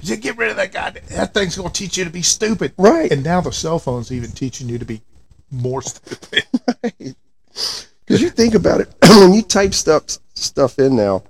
Said, 0.04 0.22
"Get 0.22 0.38
rid 0.38 0.50
of 0.50 0.56
that 0.58 0.72
guy. 0.74 0.92
That 1.10 1.34
thing's 1.34 1.56
gonna 1.56 1.70
teach 1.70 1.98
you 1.98 2.04
to 2.06 2.10
be 2.10 2.22
stupid." 2.22 2.74
Right. 2.78 3.12
And 3.12 3.24
now 3.24 3.42
the 3.42 3.52
cell 3.52 3.80
phone's 3.80 4.12
even 4.12 4.32
teaching 4.32 4.68
you 4.70 4.78
to 4.80 4.86
be 4.86 5.02
more 5.52 5.82
stupid. 5.82 6.46
Because 8.06 8.22
you 8.22 8.30
think 8.30 8.56
about 8.56 8.82
it, 8.82 8.94
when 9.08 9.34
you 9.34 9.42
type 9.42 9.74
stuff 9.74 10.04
stuff 10.34 10.80
in 10.80 10.96
now, 10.96 11.24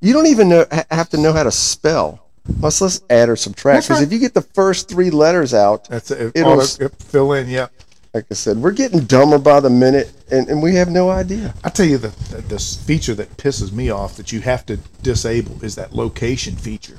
You 0.00 0.12
don't 0.12 0.26
even 0.26 0.48
know 0.48 0.64
have 0.90 1.08
to 1.10 1.16
know 1.18 1.32
how 1.32 1.42
to 1.42 1.50
spell, 1.50 2.26
Must 2.60 2.80
let's 2.80 3.00
add 3.10 3.28
or 3.28 3.36
subtract. 3.36 3.84
Because 3.84 3.98
right. 4.00 4.06
if 4.06 4.12
you 4.12 4.18
get 4.18 4.32
the 4.34 4.40
first 4.42 4.88
three 4.88 5.10
letters 5.10 5.52
out, 5.54 5.88
That's 5.88 6.10
it. 6.10 6.32
It'll 6.34 6.60
it- 6.60 6.92
fill 6.98 7.32
in. 7.34 7.48
Yeah. 7.48 7.66
like 8.14 8.26
I 8.30 8.34
said, 8.34 8.58
we're 8.58 8.72
getting 8.72 9.00
dumber 9.00 9.38
by 9.38 9.60
the 9.60 9.70
minute, 9.70 10.12
and, 10.30 10.48
and 10.48 10.62
we 10.62 10.74
have 10.76 10.88
no 10.88 11.10
idea. 11.10 11.52
I 11.64 11.68
tell 11.70 11.86
you 11.86 11.98
the, 11.98 12.08
the 12.34 12.42
this 12.42 12.76
feature 12.76 13.14
that 13.16 13.36
pisses 13.36 13.72
me 13.72 13.90
off 13.90 14.16
that 14.16 14.30
you 14.32 14.40
have 14.40 14.64
to 14.66 14.76
disable 15.02 15.62
is 15.64 15.74
that 15.74 15.92
location 15.94 16.54
feature. 16.56 16.96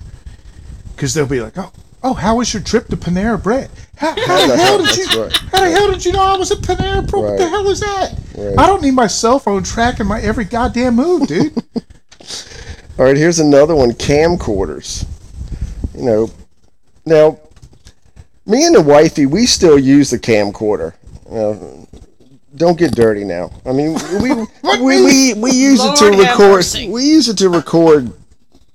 Because 0.96 1.14
they'll 1.14 1.28
be 1.28 1.42
like, 1.42 1.58
oh, 1.58 1.72
oh, 2.04 2.14
how 2.14 2.38
was 2.38 2.54
your 2.54 2.64
trip 2.64 2.88
to 2.88 2.98
Panera 2.98 3.42
Bread? 3.42 3.70
How, 3.98 4.10
how 4.26 4.48
the 4.48 4.58
hell 4.58 4.78
did 4.78 4.98
you? 4.98 5.24
Right. 5.24 5.34
How 5.52 5.64
the 5.66 5.72
hell 5.72 5.92
did 5.92 6.06
you 6.06 6.14
know 6.14 6.22
I 6.22 6.38
was 6.38 6.52
at 6.52 6.60
Panera 6.60 7.08
Bread? 7.08 7.24
What 7.24 7.38
the 7.38 7.50
hell 7.50 7.68
is 7.70 7.80
that? 7.82 8.18
Right. 8.38 8.60
I 8.60 8.68
don't 8.68 8.82
need 8.82 8.92
my 8.92 9.08
cell 9.08 9.40
phone 9.40 9.64
tracking 9.64 10.06
my 10.06 10.22
every 10.22 10.46
goddamn 10.46 10.96
move, 10.96 11.28
dude. 11.28 11.54
All 12.98 13.06
right, 13.06 13.18
here's 13.18 13.40
another 13.40 13.76
one: 13.76 13.92
camcorders. 13.92 15.06
You 15.96 16.04
know, 16.04 16.32
now 17.06 17.40
me 18.46 18.66
and 18.66 18.76
the 18.76 18.82
wifey, 18.82 19.26
we 19.26 19.46
still 19.46 19.78
use 19.78 20.10
the 20.10 20.20
camcorder. 20.20 20.94
You 21.30 21.36
know, 21.36 21.88
don't 22.56 22.78
get 22.78 22.96
dirty 22.96 23.24
now. 23.24 23.52
I 23.66 23.74
mean, 23.74 23.94
we 24.22 24.30
What 24.62 24.80
we, 24.80 25.04
we, 25.04 25.34
we 25.34 25.52
use 25.52 25.84
it 25.84 25.96
to 25.98 26.18
record. 26.18 26.52
mercy. 26.52 26.88
We 26.90 27.04
use 27.04 27.28
it 27.28 27.38
to 27.40 27.50
record 27.50 28.14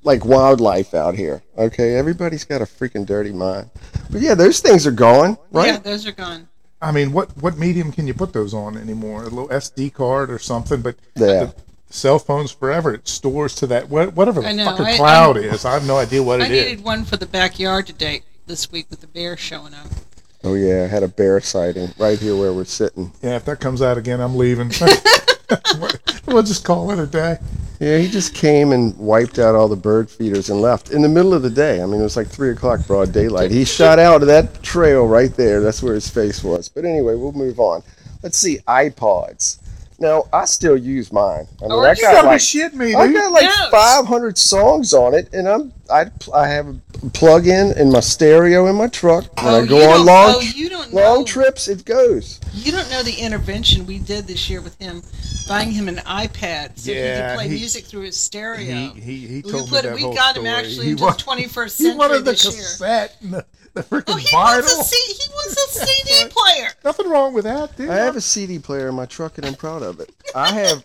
like 0.03 0.25
wildlife 0.25 0.95
out 0.95 1.15
here. 1.15 1.43
Okay, 1.59 1.95
everybody's 1.97 2.45
got 2.45 2.61
a 2.63 2.65
freaking 2.65 3.05
dirty 3.07 3.33
mind. 3.33 3.71
But 4.11 4.21
yeah, 4.23 4.35
those 4.35 4.61
things 4.61 4.87
are 4.87 4.91
gone, 4.93 5.37
right? 5.51 5.67
Yeah, 5.75 5.79
those 5.79 6.07
are 6.07 6.13
gone. 6.13 6.49
I 6.83 6.93
mean, 6.93 7.13
what 7.13 7.37
what 7.37 7.59
medium 7.59 7.93
can 7.93 8.07
you 8.07 8.15
put 8.15 8.33
those 8.33 8.55
on 8.55 8.77
anymore? 8.79 9.21
A 9.23 9.29
little 9.29 9.49
SD 9.49 9.93
card 9.93 10.31
or 10.31 10.39
something? 10.39 10.81
But 10.81 10.97
Yeah. 11.17 11.27
the 11.27 11.55
cell 11.91 12.19
phones 12.19 12.51
forever. 12.51 12.95
It 12.95 13.07
stores 13.09 13.55
to 13.57 13.67
that 13.69 13.89
whatever 13.91 14.41
the 14.41 14.49
I 14.49 14.53
know. 14.53 14.65
fucking 14.65 14.87
I- 14.87 14.97
cloud 14.97 15.37
I- 15.37 15.41
is. 15.43 15.65
I 15.65 15.73
have 15.75 15.87
no 15.87 15.97
idea 15.99 16.23
what 16.23 16.41
I 16.41 16.47
it 16.47 16.53
is. 16.53 16.63
I 16.63 16.69
needed 16.71 16.85
one 16.85 17.05
for 17.05 17.17
the 17.19 17.27
backyard 17.27 17.87
today 17.87 18.23
this 18.47 18.71
week 18.73 18.87
with 18.91 19.01
the 19.03 19.07
bear 19.07 19.37
showing 19.37 19.75
up. 19.75 19.87
Oh 20.43 20.55
yeah, 20.55 20.85
I 20.85 20.87
had 20.87 21.03
a 21.03 21.09
bear 21.09 21.39
sighting 21.41 21.93
right 21.99 22.19
here 22.19 22.35
where 22.35 22.53
we're 22.55 22.65
sitting. 22.65 23.13
Yeah, 23.23 23.37
if 23.37 23.45
that 23.45 23.61
comes 23.61 23.83
out 23.83 23.99
again, 23.99 24.21
I'm 24.23 24.37
leaving. 24.37 24.73
we'll 26.27 26.43
just 26.43 26.65
call 26.65 26.91
it 26.93 26.99
a 26.99 27.07
day. 27.07 27.37
Yeah, 27.81 27.97
he 27.97 28.09
just 28.09 28.35
came 28.35 28.73
and 28.73 28.95
wiped 28.99 29.39
out 29.39 29.55
all 29.55 29.67
the 29.67 29.75
bird 29.75 30.11
feeders 30.11 30.51
and 30.51 30.61
left 30.61 30.91
in 30.91 31.01
the 31.01 31.09
middle 31.09 31.33
of 31.33 31.41
the 31.41 31.49
day. 31.49 31.83
I 31.83 31.87
mean, 31.87 31.99
it 31.99 32.03
was 32.05 32.15
like 32.17 32.29
three 32.29 32.51
o'clock, 32.51 32.87
broad 32.87 33.11
daylight. 33.11 33.51
He 33.51 33.65
shot 33.65 33.99
out 33.99 34.21
of 34.21 34.29
that 34.29 34.63
trail 34.63 35.07
right 35.07 35.35
there. 35.35 35.63
That's 35.63 35.83
where 35.83 35.95
his 35.95 36.09
face 36.09 36.45
was. 36.45 36.69
But 36.69 36.85
anyway, 36.85 37.15
we'll 37.15 37.33
move 37.33 37.59
on. 37.59 37.83
Let's 38.23 38.37
see, 38.37 38.59
iPods. 38.69 39.57
Now, 39.99 40.25
I 40.31 40.45
still 40.45 40.77
use 40.77 41.11
mine. 41.11 41.47
I 41.59 41.63
mean, 41.63 41.73
Oh, 41.73 41.81
I 41.81 41.93
you 41.93 41.97
You 41.97 42.03
got 42.03 42.25
like 42.27 42.39
be 42.39 42.43
shitting 42.43 42.75
me, 42.75 42.95
I 42.95 43.11
got 43.13 43.33
like 43.33 43.45
Yes. 43.45 43.71
500 43.71 44.37
songs 44.37 44.93
on 44.93 45.15
it, 45.15 45.33
and 45.33 45.49
I'm 45.49 45.73
I 45.91 46.07
I 46.35 46.49
have 46.49 46.77
a 47.03 47.11
plug-in 47.11 47.73
in 47.79 47.91
my 47.93 48.01
stereo 48.01 48.67
in 48.67 48.77
my 48.77 48.87
truck. 48.89 49.25
When 49.43 49.55
Oh, 49.55 49.63
I 49.63 49.67
go 49.67 49.79
you 49.79 49.85
on 49.91 50.07
long 50.07 50.35
oh, 50.37 50.41
you 50.41 50.69
don't 50.69 50.93
long 50.93 51.21
know. 51.21 51.25
trips, 51.25 51.69
it 51.69 51.85
goes. 51.85 52.41
You 52.53 52.73
don't 52.73 52.91
know 52.91 53.03
the 53.03 53.15
intervention 53.15 53.87
we 53.87 53.99
did 53.99 54.27
this 54.27 54.51
year 54.51 54.61
with 54.61 54.77
him, 54.79 55.03
buying 55.49 55.71
him 55.71 55.89
an 55.89 55.97
iPad 55.99 56.79
so 56.79 56.93
he 56.93 56.99
could 57.01 57.35
play 57.37 57.49
he- 57.49 57.55
music 57.57 57.85
through 57.85 58.03
his 58.03 58.17
stereo. 58.17 58.93
he, 58.95 59.17
he 59.27 59.43
we 59.45 59.51
told 59.51 59.69
put 59.69 59.85
me 59.85 59.89
that 59.91 59.95
we 59.97 60.03
whole 60.03 60.15
got 60.15 60.37
him 60.37 60.47
actually 60.47 60.87
he 60.87 60.91
into 60.93 61.05
wa- 61.05 61.13
the 61.13 61.19
21st 61.23 61.77
He 61.79 61.85
century 61.85 61.99
wanted 61.99 62.25
the 62.25 62.31
this 62.33 62.45
year. 62.45 62.53
cassette 62.53 63.17
and 63.23 63.33
the, 63.35 63.47
the 63.75 63.83
freaking 63.85 64.05
Oh, 64.09 64.17
he 64.17 64.27
vinyl. 64.29 64.33
wants 64.63 64.73
a 64.81 64.85
C, 64.85 65.15
he 65.23 65.31
wants 65.33 65.77
a 65.77 65.87
CD 65.87 66.29
player. 66.31 66.69
Nothing 66.85 67.09
wrong 67.09 67.33
with 67.35 67.45
that, 67.45 67.77
dude. 67.77 67.89
I 67.91 67.97
have 67.97 68.17
a 68.17 68.21
CD 68.21 68.59
player 68.59 68.89
in 68.89 68.95
my 68.95 69.07
truck, 69.07 69.39
and 69.39 69.47
I'm 69.47 69.55
proud 69.55 69.83
of 69.83 70.01
it. 70.01 70.11
I 70.35 70.53
have 70.53 70.83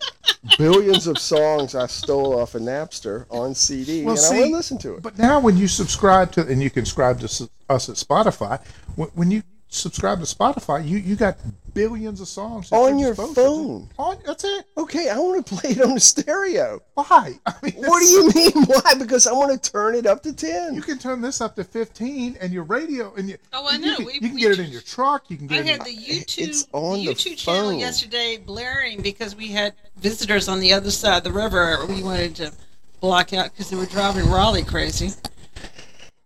billions 0.58 1.06
of 1.06 1.18
songs 1.18 1.74
I 1.74 1.86
stole 1.86 2.38
off 2.38 2.54
of 2.54 2.62
Napster 2.62 3.26
on 3.30 3.54
CD, 3.54 4.04
Well, 4.04 4.14
and 4.14 4.18
I 4.18 4.22
see, 4.22 4.38
want 4.40 4.50
to 4.50 4.56
listen 4.56 4.78
to 4.78 4.94
it. 4.94 5.02
But 5.02 5.18
now, 5.18 5.40
when 5.40 5.56
you 5.56 5.68
subscribe 5.68 6.32
to, 6.32 6.46
and 6.46 6.62
you 6.62 6.70
can 6.70 6.84
subscribe 6.84 7.20
to 7.20 7.48
us 7.68 7.88
at 7.88 7.96
Spotify, 7.96 8.62
when, 8.94 9.08
when 9.10 9.30
you 9.30 9.42
subscribe 9.68 10.20
to 10.20 10.24
Spotify, 10.24 10.86
you, 10.86 10.98
you 10.98 11.16
got 11.16 11.36
billions 11.74 12.20
of 12.22 12.28
songs 12.28 12.72
On 12.72 12.98
your 12.98 13.14
phone. 13.14 13.88
On, 13.98 14.16
that's 14.24 14.44
it. 14.44 14.64
Okay, 14.78 15.10
I 15.10 15.18
want 15.18 15.44
to 15.46 15.54
play 15.56 15.70
it 15.72 15.82
on 15.82 15.94
the 15.94 16.00
stereo. 16.00 16.80
Why? 16.94 17.34
I 17.46 17.52
mean, 17.62 17.74
What 17.74 18.00
do 18.00 18.06
you 18.06 18.30
mean? 18.34 18.52
Why? 18.66 18.94
Because 18.98 19.26
I 19.26 19.32
want 19.32 19.60
to 19.62 19.70
turn 19.70 19.94
it 19.94 20.06
up 20.06 20.22
to 20.22 20.32
ten. 20.32 20.74
You 20.74 20.82
can 20.82 20.98
turn 20.98 21.20
this 21.20 21.40
up 21.40 21.54
to 21.56 21.64
15 21.64 22.38
and 22.40 22.52
your 22.52 22.62
radio 22.64 23.12
and 23.14 23.28
you, 23.28 23.36
Oh, 23.52 23.66
I 23.70 23.74
you 23.76 23.78
know. 23.86 23.96
can, 23.96 24.06
We- 24.06 24.14
you 24.14 24.20
can 24.20 24.34
we 24.34 24.40
get 24.40 24.52
it 24.52 24.60
in 24.60 24.70
your 24.70 24.80
truck. 24.80 25.24
You 25.30 25.36
can 25.36 25.46
I 25.46 25.48
get 25.62 25.66
it 25.66 25.68
had 25.68 25.78
in 25.80 25.84
the 25.96 26.02
YouTube, 26.02 26.48
It's 26.48 26.66
on 26.72 26.98
the 26.98 27.06
the 27.08 27.14
YouTube 27.14 27.36
channel 27.36 27.72
yesterday 27.74 28.38
blaring 28.38 29.02
because 29.02 29.36
we 29.36 29.48
had 29.48 29.74
visitors 29.98 30.48
on 30.48 30.60
the 30.60 30.72
other 30.72 30.90
side 30.90 31.18
of 31.18 31.24
the 31.24 31.32
river. 31.32 31.84
We 31.86 32.02
wanted 32.02 32.36
to 32.36 32.52
block 33.00 33.32
out 33.34 33.50
because 33.52 33.68
they 33.68 33.76
were 33.76 33.84
driving 33.86 34.26
Raleigh 34.30 34.64
crazy. 34.64 35.10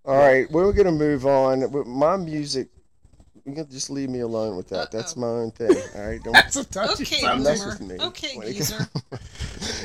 All 0.04 0.16
right, 0.16 0.50
we're 0.50 0.72
gonna 0.72 0.92
move 0.92 1.26
on. 1.26 1.70
With 1.72 1.86
My 1.86 2.16
music, 2.16 2.68
you 3.50 3.56
can 3.64 3.70
just 3.70 3.90
leave 3.90 4.08
me 4.08 4.20
alone 4.20 4.56
with 4.56 4.68
that. 4.70 4.90
That's 4.90 5.16
my 5.16 5.26
own 5.26 5.50
thing. 5.50 5.76
All 5.96 6.06
right, 6.08 6.22
don't. 6.22 6.32
That's 6.34 6.56
a 6.56 6.64
touchy 6.64 7.02
Okay, 7.04 7.16
subject. 7.20 7.42
mess 7.44 7.64
with 7.66 7.80
me 7.80 7.96
Okay, 8.00 8.38
geezer. 8.52 8.88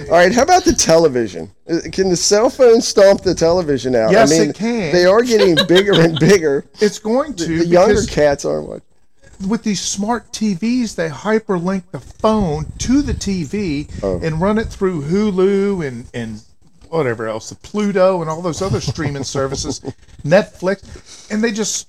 All 0.10 0.18
right, 0.18 0.32
how 0.32 0.44
about 0.44 0.64
the 0.64 0.74
television? 0.74 1.50
Can 1.92 2.10
the 2.10 2.16
cell 2.16 2.50
phone 2.50 2.82
stomp 2.82 3.22
the 3.22 3.36
television 3.36 3.96
out? 3.96 4.12
Yes, 4.12 4.32
I 4.32 4.40
mean, 4.40 4.50
it 4.52 4.56
can. 4.56 4.94
They 4.94 5.06
are 5.06 5.22
getting 5.24 5.56
bigger 5.68 6.00
and 6.00 6.18
bigger. 6.20 6.66
It's 6.80 7.00
going 7.00 7.34
to 7.36 7.46
The, 7.46 7.58
the 7.60 7.66
younger 7.66 8.04
cats 8.06 8.46
aren't 8.46 8.68
watching. 8.68 9.50
with 9.50 9.64
these 9.64 9.82
smart 9.82 10.32
TVs, 10.32 10.96
they 10.96 11.10
hyperlink 11.10 11.84
the 11.92 12.00
phone 12.00 12.66
to 12.80 13.02
the 13.02 13.14
TV 13.14 13.90
Oh. 14.04 14.20
and 14.24 14.40
run 14.42 14.58
it 14.58 14.66
through 14.68 15.02
Hulu 15.04 15.86
and 15.86 16.06
and 16.14 16.42
whatever 16.90 17.28
else, 17.28 17.50
the 17.50 17.56
Pluto 17.56 18.22
and 18.22 18.30
all 18.30 18.42
those 18.42 18.62
other 18.62 18.80
streaming 18.80 19.24
services, 19.24 19.82
Netflix, 20.24 21.30
and 21.32 21.44
they 21.44 21.52
just 21.52 21.88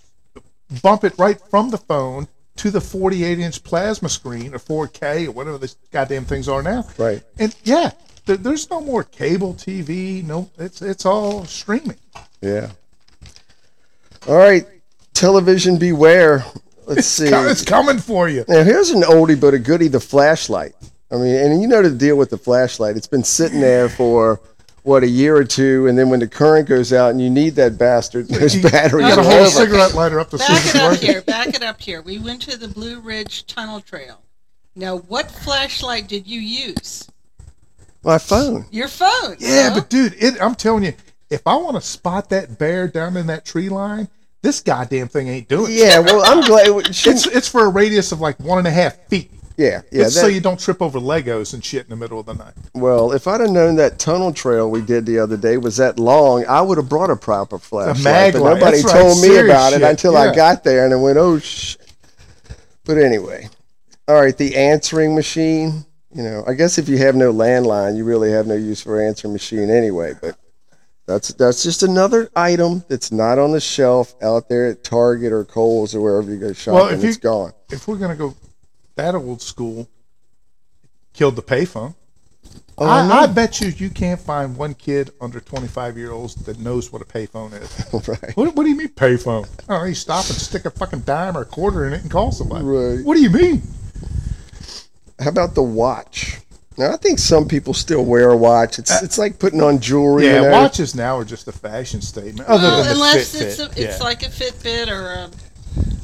bump 0.83 1.05
it 1.05 1.19
right 1.19 1.41
from 1.51 1.71
the 1.71 1.79
phone 1.79 2.29
to 2.57 2.71
the 2.71 2.81
48 2.81 3.39
inch 3.39 3.63
plasma 3.63 4.09
screen 4.09 4.55
or 4.55 4.59
4K 4.59 5.29
or 5.29 5.33
whatever 5.33 5.59
these 5.59 5.77
goddamn 5.91 6.25
things 6.25 6.49
are 6.49 6.63
now. 6.63 6.87
Right. 6.99 7.23
And 7.39 7.55
yeah, 7.65 7.91
there, 8.25 8.37
there's 8.37 8.71
no 8.71 8.81
more 8.81 9.05
cable 9.05 9.55
TV. 9.55 10.25
No, 10.25 10.51
it's 10.59 10.83
it's 10.83 11.07
all 11.07 11.45
streaming. 11.45 11.99
Yeah. 12.41 12.71
All 14.29 14.37
right, 14.37 14.67
television 15.15 15.79
beware. 15.79 16.45
Let's 16.87 17.07
see. 17.07 17.29
It's 17.29 17.65
coming 17.65 17.99
for 17.99 18.29
you. 18.29 18.45
Now 18.49 18.65
here's 18.65 18.91
an 18.91 19.03
oldie 19.03 19.41
but 19.41 19.55
a 19.55 19.59
goodie: 19.59 19.89
the 19.89 20.01
flashlight. 20.01 20.75
I 21.11 21.17
mean, 21.17 21.37
and 21.37 21.63
you 21.63 21.69
know 21.69 21.83
the 21.83 21.91
deal 21.91 22.17
with 22.17 22.31
the 22.31 22.39
flashlight. 22.39 22.97
It's 22.97 23.07
been 23.07 23.23
sitting 23.23 23.61
there 23.61 23.89
for 23.89 24.41
what 24.87 25.03
a 25.03 25.09
year 25.09 25.37
or 25.37 25.43
two, 25.43 25.89
and 25.89 25.99
then 25.99 26.11
when 26.11 26.21
the 26.21 26.29
current 26.29 26.69
goes 26.69 26.93
out 26.93 27.11
and 27.11 27.21
you 27.21 27.29
need 27.29 27.57
that 27.57 27.77
bastard, 27.77 28.29
there's 28.29 28.55
You 28.55 28.63
battery 28.63 29.03
got 29.03 29.19
a 29.19 29.23
all 29.23 29.27
whole 29.39 29.47
cigarette 29.47 29.95
lighter 29.95 30.21
up 30.21 30.31
the 30.31 30.39
see 30.39 30.47
Back 30.47 30.67
it 30.67 30.77
up 30.77 30.91
working. 30.93 31.09
here. 31.11 31.23
Back 31.23 31.49
it 31.49 31.63
up 31.63 31.81
here. 31.81 32.03
We 32.03 32.21
went 32.21 32.43
to 32.43 32.57
the 32.57 32.69
Blue 32.69 33.01
Ridge 33.01 33.47
Tunnel 33.47 33.81
Trail. 33.81 34.21
Now, 34.77 34.99
what 34.99 35.29
flashlight 35.29 36.07
did 36.07 36.29
you 36.29 36.39
use? 36.39 37.09
My 38.05 38.19
phone. 38.19 38.67
Your 38.71 38.87
phone. 38.87 39.37
Yeah, 39.41 39.71
no? 39.71 39.75
but 39.75 39.91
dude, 39.91 40.15
it, 40.21 40.41
I'm 40.41 40.55
telling 40.55 40.85
you, 40.85 40.93
if 41.31 41.45
I 41.45 41.57
want 41.57 41.75
to 41.75 41.81
spot 41.81 42.31
that 42.31 42.57
bear 42.57 42.87
down 42.87 43.17
in 43.17 43.27
that 43.27 43.45
tree 43.45 43.69
line, 43.69 44.07
this 44.43 44.61
goddamn 44.61 45.09
thing 45.09 45.27
ain't 45.27 45.49
doing 45.49 45.73
it. 45.73 45.79
Yeah. 45.79 45.99
Well, 45.99 46.23
I'm 46.25 46.47
glad. 46.47 46.69
It's 46.89 47.27
it's 47.27 47.49
for 47.49 47.65
a 47.65 47.69
radius 47.69 48.13
of 48.13 48.21
like 48.21 48.39
one 48.39 48.59
and 48.59 48.69
a 48.69 48.71
half 48.71 48.95
feet. 49.09 49.33
Yeah. 49.57 49.83
Yeah. 49.91 50.05
it's 50.07 50.15
so 50.15 50.27
you 50.27 50.41
don't 50.41 50.59
trip 50.61 50.83
over 50.83 50.99
Legos 51.01 51.55
and 51.55 51.65
shit 51.65 51.85
in 51.85 51.91
the 51.91 51.97
middle 51.97 52.21
of 52.21 52.27
the 52.27 52.35
night. 52.35 52.55
Well, 52.75 53.13
if 53.13 53.27
I'd 53.27 53.41
have 53.41 53.51
known 53.51 53.77
that 53.77 53.99
tunnel 53.99 54.33
trail 54.33 54.71
we 54.71 54.83
did 54.83 55.07
the 55.07 55.19
other 55.19 55.37
day 55.37 55.57
was 55.57 55.77
that 55.79 55.99
long, 55.99 56.45
I 56.47 56.61
would 56.61 56.79
have 56.79 56.89
brought 56.89 57.11
a 57.11 57.17
proper 57.17 57.59
flashlight. 57.59 58.05
mag 58.05 58.33
but 58.35 58.41
nobody 58.41 58.83
That's 58.83 58.85
right, 58.85 59.01
told 59.03 59.17
me 59.19 59.29
serious 59.29 59.45
about 59.55 59.73
it 59.73 59.81
shit, 59.81 59.91
until 59.91 60.17
I 60.17 60.35
got 60.35 60.65
there 60.65 60.85
and 60.85 60.93
I 60.93 60.97
went, 60.97 61.19
oh, 61.19 61.39
sh. 61.39 61.77
But 62.85 62.99
anyway, 62.99 63.49
all 64.07 64.21
right, 64.21 64.37
the 64.37 64.57
answering 64.57 65.15
machine. 65.15 65.85
You 66.15 66.23
know, 66.23 66.45
I 66.47 66.55
guess 66.55 66.79
if 66.79 66.89
you 66.89 66.97
have 66.99 67.15
no 67.15 67.33
landline, 67.33 67.97
you 67.97 68.05
really 68.05 68.31
have 68.31 68.47
no 68.47 68.55
use 68.55 68.81
for 68.81 69.03
answering 69.03 69.33
machine 69.35 69.69
anyway. 69.69 70.15
But 70.21 70.37
that's 71.07 71.29
that's 71.35 71.63
just 71.63 71.83
another 71.83 72.31
item 72.35 72.85
that's 72.89 73.13
not 73.13 73.39
on 73.39 73.53
the 73.53 73.61
shelf 73.61 74.15
out 74.23 74.49
there 74.49 74.67
at 74.69 74.83
Target 74.83 75.33
or 75.33 75.45
Kohl's 75.45 75.95
or 75.95 76.01
wherever 76.01 76.31
you 76.31 76.39
go 76.39 76.53
shopping. 76.53 76.97
if 76.97 77.03
you- 77.03 77.09
it's 77.11 77.19
gone. 77.19 77.53
If 77.71 77.87
we're 77.87 77.97
gonna 77.97 78.15
go 78.17 78.35
that 78.97 79.15
old 79.15 79.41
school, 79.41 79.89
killed 81.13 81.37
the 81.37 81.43
payphone. 81.43 81.95
Oh, 82.79 82.87
I, 82.87 83.09
no. 83.09 83.15
I 83.15 83.27
bet 83.27 83.61
you 83.61 83.69
you 83.69 83.89
can't 83.89 84.21
find 84.21 84.57
one 84.57 84.75
kid 84.75 85.11
under 85.21 85.41
25 85.41 85.97
year 85.97 86.13
olds 86.13 86.35
that 86.45 86.59
knows 86.59 86.93
what 86.93 87.01
a 87.01 87.07
payphone 87.07 87.53
is. 87.55 88.09
right. 88.09 88.37
What, 88.37 88.55
what 88.55 88.65
do 88.65 88.69
you 88.69 88.77
mean 88.77 88.89
payphone? 88.89 89.49
Oh, 89.69 89.85
you 89.85 89.95
stop 89.95 90.27
and 90.27 90.37
stick 90.37 90.67
a 90.67 90.71
fucking 90.71 91.01
dime 91.01 91.37
or 91.37 91.43
a 91.43 91.47
quarter 91.47 91.87
in 91.87 91.95
it 91.95 92.03
and 92.03 92.11
call 92.11 92.33
somebody. 92.33 92.65
Right. 92.65 93.05
What 93.05 93.15
do 93.15 93.23
you 93.23 93.31
mean? 93.31 93.63
How 95.19 95.31
about 95.31 95.55
the 95.55 95.63
watch? 95.63 96.39
Now 96.77 96.93
I 96.93 96.99
think 96.99 97.19
some 97.19 97.49
people 97.49 97.73
still 97.73 98.05
wear 98.05 98.31
a 98.31 98.37
watch. 98.37 98.79
It's 98.79 98.91
uh, 98.91 99.01
it's 99.03 99.17
like 99.17 99.39
putting 99.39 99.63
on 99.63 99.79
jewelry. 99.81 100.27
Yeah, 100.27 100.43
you 100.43 100.51
watches 100.51 100.95
now 100.95 101.17
are 101.19 101.25
just 101.25 101.49
a 101.49 101.53
fashion 101.53 102.03
statement. 102.03 102.47
Other 102.47 102.65
Well, 102.69 102.77
than 102.77 102.87
the 102.89 102.93
unless 102.93 103.35
Fitbit. 103.35 103.41
it's 103.43 103.59
a, 103.59 103.65
it's 103.83 103.99
yeah. 103.99 104.05
like 104.05 104.23
a 104.23 104.27
Fitbit 104.27 104.89
or 104.89 105.09
a 105.13 105.31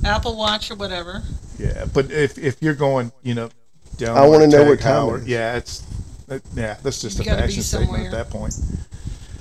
Apple 0.06 0.36
Watch 0.36 0.70
or 0.70 0.76
whatever. 0.76 1.22
Yeah, 1.62 1.84
but 1.92 2.10
if 2.10 2.38
if 2.38 2.62
you're 2.62 2.74
going, 2.74 3.12
you 3.22 3.34
know, 3.34 3.48
down. 3.96 4.16
I 4.16 4.26
wanna 4.26 4.44
like 4.44 4.50
know 4.50 4.64
what 4.64 4.80
time 4.80 5.08
it 5.08 5.12
Heuer. 5.22 5.28
Yeah, 5.28 5.56
it's 5.56 5.82
that- 6.28 6.42
yeah, 6.54 6.76
that's 6.82 7.00
just 7.00 7.18
You 7.18 7.22
a 7.22 7.24
gotta 7.26 7.42
be 7.42 7.48
fashion 7.48 7.62
statement 7.62 7.90
somewhere. 7.92 8.06
at 8.10 8.12
that 8.12 8.30
point. 8.30 8.54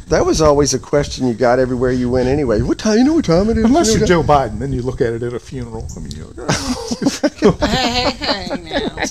That 0.10 0.25
was 0.25 0.42
always 0.42 0.74
a 0.74 0.80
question 0.80 1.25
you 1.28 1.34
got 1.34 1.58
everywhere 1.60 1.94
you 1.94 2.10
went 2.10 2.28
anyway. 2.28 2.62
What 2.62 2.78
time? 2.78 2.98
You 2.98 3.04
know 3.06 3.13
what 3.13 3.24
time 3.25 3.50
it 3.50 3.58
is? 3.58 3.63
Unless 3.63 3.94
You 3.94 4.00
you're 4.00 4.08
Joe 4.08 4.24
Biden, 4.24 4.60
then 4.60 4.74
you 4.74 4.82
look 4.82 5.00
at 5.00 5.13
it 5.13 5.24
at 5.24 5.34
a 5.34 5.40
funeral. 5.40 5.88
I 5.96 6.00
mean, 6.01 6.12
you're 6.12 6.25
like, 6.25 6.36
"Oh." 7.44 7.58
hey, 7.62 8.12
hey, 8.12 8.44
hey, 8.44 8.62
now. 8.62 9.04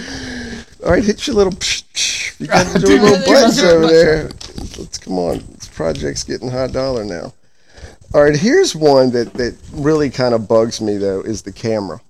All 0.84 0.90
right, 0.92 1.02
hit 1.04 1.26
your 1.26 1.34
little. 1.36 1.52
Psh, 1.52 1.82
psh. 1.94 2.40
You 2.40 2.46
got 2.46 2.66
to 2.74 2.78
do 2.78 2.86
a 2.86 3.00
little 3.02 3.18
there's 3.18 3.26
buttons 3.26 3.58
a 3.58 3.70
over 3.70 3.86
there. 3.88 4.22
Let's 4.78 4.98
come 4.98 5.18
on. 5.18 5.38
This 5.54 5.68
project's 5.68 6.22
getting 6.24 6.50
high 6.50 6.66
dollar 6.68 7.04
now. 7.04 7.32
All 8.12 8.22
right, 8.22 8.36
here's 8.36 8.76
one 8.76 9.10
that 9.12 9.32
that 9.34 9.56
really 9.72 10.10
kind 10.10 10.34
of 10.34 10.46
bugs 10.46 10.80
me 10.80 10.96
though 10.96 11.22
is 11.22 11.42
the 11.42 11.52
camera. 11.52 12.00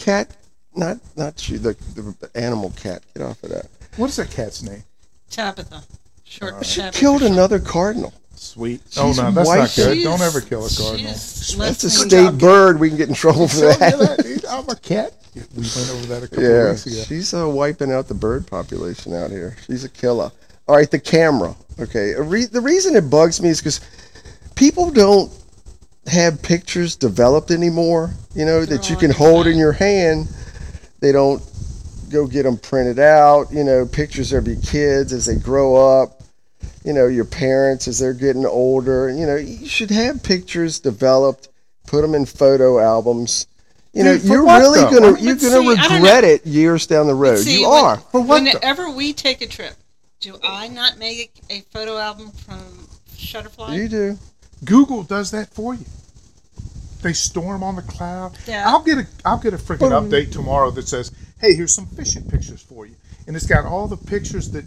Cat, 0.00 0.34
not 0.74 0.98
not 1.16 1.48
you, 1.48 1.58
the, 1.58 1.76
the 1.94 2.30
animal 2.34 2.72
cat. 2.76 3.02
Get 3.14 3.22
off 3.22 3.42
of 3.42 3.50
that. 3.50 3.66
what 3.96 4.08
is 4.08 4.16
that 4.16 4.30
cat's 4.30 4.62
name? 4.62 4.82
Tabitha. 5.30 5.82
Short 6.24 6.64
She 6.64 6.80
Tabitha. 6.80 6.98
killed 6.98 7.22
another 7.22 7.58
cardinal. 7.58 8.12
Sweet. 8.34 8.80
She's 8.88 8.98
oh 8.98 9.12
no, 9.12 9.30
that's 9.30 9.46
white. 9.46 9.58
not 9.58 9.72
good. 9.76 9.92
She's- 9.94 10.04
Don't 10.04 10.22
ever 10.22 10.40
kill 10.40 10.64
a 10.64 10.70
cardinal. 10.70 10.96
she's 11.12 11.48
That's 11.50 11.54
a 11.54 11.58
less 11.58 11.82
than- 11.82 11.90
state 11.90 12.38
bird. 12.38 12.80
We 12.80 12.88
can 12.88 12.96
get 12.96 13.08
in 13.10 13.14
trouble 13.14 13.46
for 13.48 13.56
that. 13.66 13.78
that. 13.78 14.44
I'm 14.48 14.68
a 14.70 14.76
cat. 14.76 15.12
We 15.34 15.42
went 15.62 15.90
over 15.92 16.06
that 16.06 16.22
a 16.24 16.28
couple 16.28 16.44
Yeah, 16.44 16.50
of 16.50 16.70
weeks 16.70 16.86
ago. 16.86 17.02
she's 17.06 17.34
uh, 17.34 17.48
wiping 17.48 17.92
out 17.92 18.08
the 18.08 18.14
bird 18.14 18.46
population 18.46 19.12
out 19.14 19.30
here. 19.30 19.56
She's 19.66 19.84
a 19.84 19.88
killer. 19.90 20.32
All 20.66 20.76
right, 20.76 20.90
the 20.90 20.98
camera. 20.98 21.54
Okay, 21.78 22.14
re- 22.14 22.46
the 22.46 22.60
reason 22.62 22.96
it 22.96 23.10
bugs 23.10 23.40
me 23.42 23.50
is 23.50 23.60
because 23.60 23.80
people 24.54 24.90
don't 24.90 25.30
have 26.06 26.42
pictures 26.42 26.96
developed 26.96 27.50
anymore. 27.50 28.10
You 28.34 28.44
know 28.44 28.64
that 28.64 28.88
you 28.90 28.96
Oh, 28.96 29.00
can 29.00 29.10
hold 29.10 29.46
in 29.46 29.56
your 29.58 29.72
hand. 29.72 30.28
They 31.00 31.12
don't 31.12 31.42
go 32.10 32.26
get 32.26 32.42
them 32.44 32.56
printed 32.56 32.98
out. 32.98 33.50
You 33.52 33.64
know, 33.64 33.86
pictures 33.86 34.32
of 34.32 34.46
your 34.46 34.56
kids 34.60 35.12
as 35.12 35.26
they 35.26 35.36
grow 35.36 36.00
up. 36.02 36.22
You 36.84 36.92
know, 36.94 37.06
your 37.06 37.26
parents 37.26 37.86
as 37.88 37.98
they're 37.98 38.14
getting 38.14 38.46
older. 38.46 39.10
You 39.10 39.26
know, 39.26 39.36
you 39.36 39.66
should 39.68 39.90
have 39.90 40.22
pictures 40.22 40.80
developed. 40.80 41.48
Put 41.86 42.02
them 42.02 42.14
in 42.14 42.24
photo 42.24 42.78
albums. 42.78 43.46
You 43.92 44.04
know, 44.04 44.12
you're 44.12 44.44
what, 44.44 44.60
really 44.60 44.80
though? 44.80 44.90
gonna 44.90 45.20
you're 45.20 45.36
see, 45.38 45.48
gonna 45.50 45.68
regret 45.94 46.22
it 46.24 46.46
years 46.46 46.86
down 46.86 47.08
the 47.08 47.14
road. 47.14 47.38
See, 47.38 47.60
you 47.60 47.68
when- 47.68 47.84
are. 47.84 47.96
For 47.98 48.20
what 48.20 48.42
Whenever 48.42 48.88
we 48.90 49.12
take 49.12 49.42
a 49.42 49.46
trip, 49.48 49.74
do 50.20 50.38
I 50.44 50.68
not 50.68 50.96
make 50.98 51.32
a 51.50 51.60
photo 51.72 51.98
album 51.98 52.30
from 52.30 52.60
Shutterfly? 53.16 53.76
You 53.76 53.88
do. 53.88 54.18
Google 54.64 55.02
does 55.02 55.30
that 55.30 55.48
for 55.54 55.74
you. 55.74 55.84
They 57.02 57.12
store 57.14 57.54
them 57.54 57.62
on 57.62 57.76
the 57.76 57.82
cloud. 57.82 58.36
Yeah. 58.46 58.64
I'll 58.66 58.82
get 58.82 58.98
a 58.98 59.06
I'll 59.24 59.38
get 59.38 59.54
a 59.54 59.56
freaking 59.56 59.90
update 59.90 60.32
tomorrow 60.32 60.70
that 60.72 60.86
says, 60.86 61.12
"Hey, 61.40 61.54
here's 61.54 61.74
some 61.74 61.86
fishing 61.86 62.24
pictures 62.24 62.60
for 62.60 62.84
you," 62.86 62.94
and 63.26 63.34
it's 63.34 63.46
got 63.46 63.64
all 63.64 63.86
the 63.88 63.96
pictures 63.96 64.50
that 64.50 64.64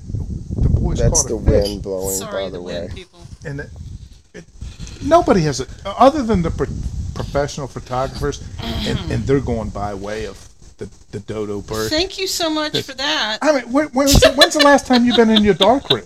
the 0.55 0.69
boys 0.69 0.97
That's 0.97 1.21
caught 1.21 1.29
the 1.29 1.35
a 1.35 1.41
fish. 1.43 1.67
wind 1.69 1.83
blowing, 1.83 2.15
Sorry, 2.17 2.45
by 2.45 2.49
the, 2.49 2.57
the 2.57 2.61
way. 2.63 2.79
wind 2.81 2.95
people. 2.95 3.19
and 3.45 3.59
it, 3.59 3.69
it, 4.33 4.45
nobody 5.03 5.41
has 5.41 5.59
it 5.59 5.69
other 5.85 6.23
than 6.23 6.41
the 6.41 6.49
pro- 6.49 6.65
professional 7.13 7.67
photographers, 7.67 8.43
and, 8.61 8.97
and 9.11 9.23
they're 9.27 9.39
going 9.39 9.69
by 9.69 9.93
way 9.93 10.25
of 10.25 10.49
the, 10.79 10.89
the 11.11 11.19
dodo 11.19 11.61
bird. 11.61 11.91
Thank 11.91 12.17
you 12.17 12.25
so 12.25 12.49
much 12.49 12.81
for 12.81 12.93
that. 12.93 13.37
I 13.43 13.51
mean, 13.61 13.71
when, 13.71 13.89
when's, 13.89 14.19
the, 14.19 14.33
when's 14.33 14.55
the 14.55 14.63
last 14.63 14.87
time 14.87 15.05
you've 15.05 15.15
been 15.17 15.29
in 15.29 15.43
your 15.43 15.53
dark 15.53 15.87
room? 15.91 16.01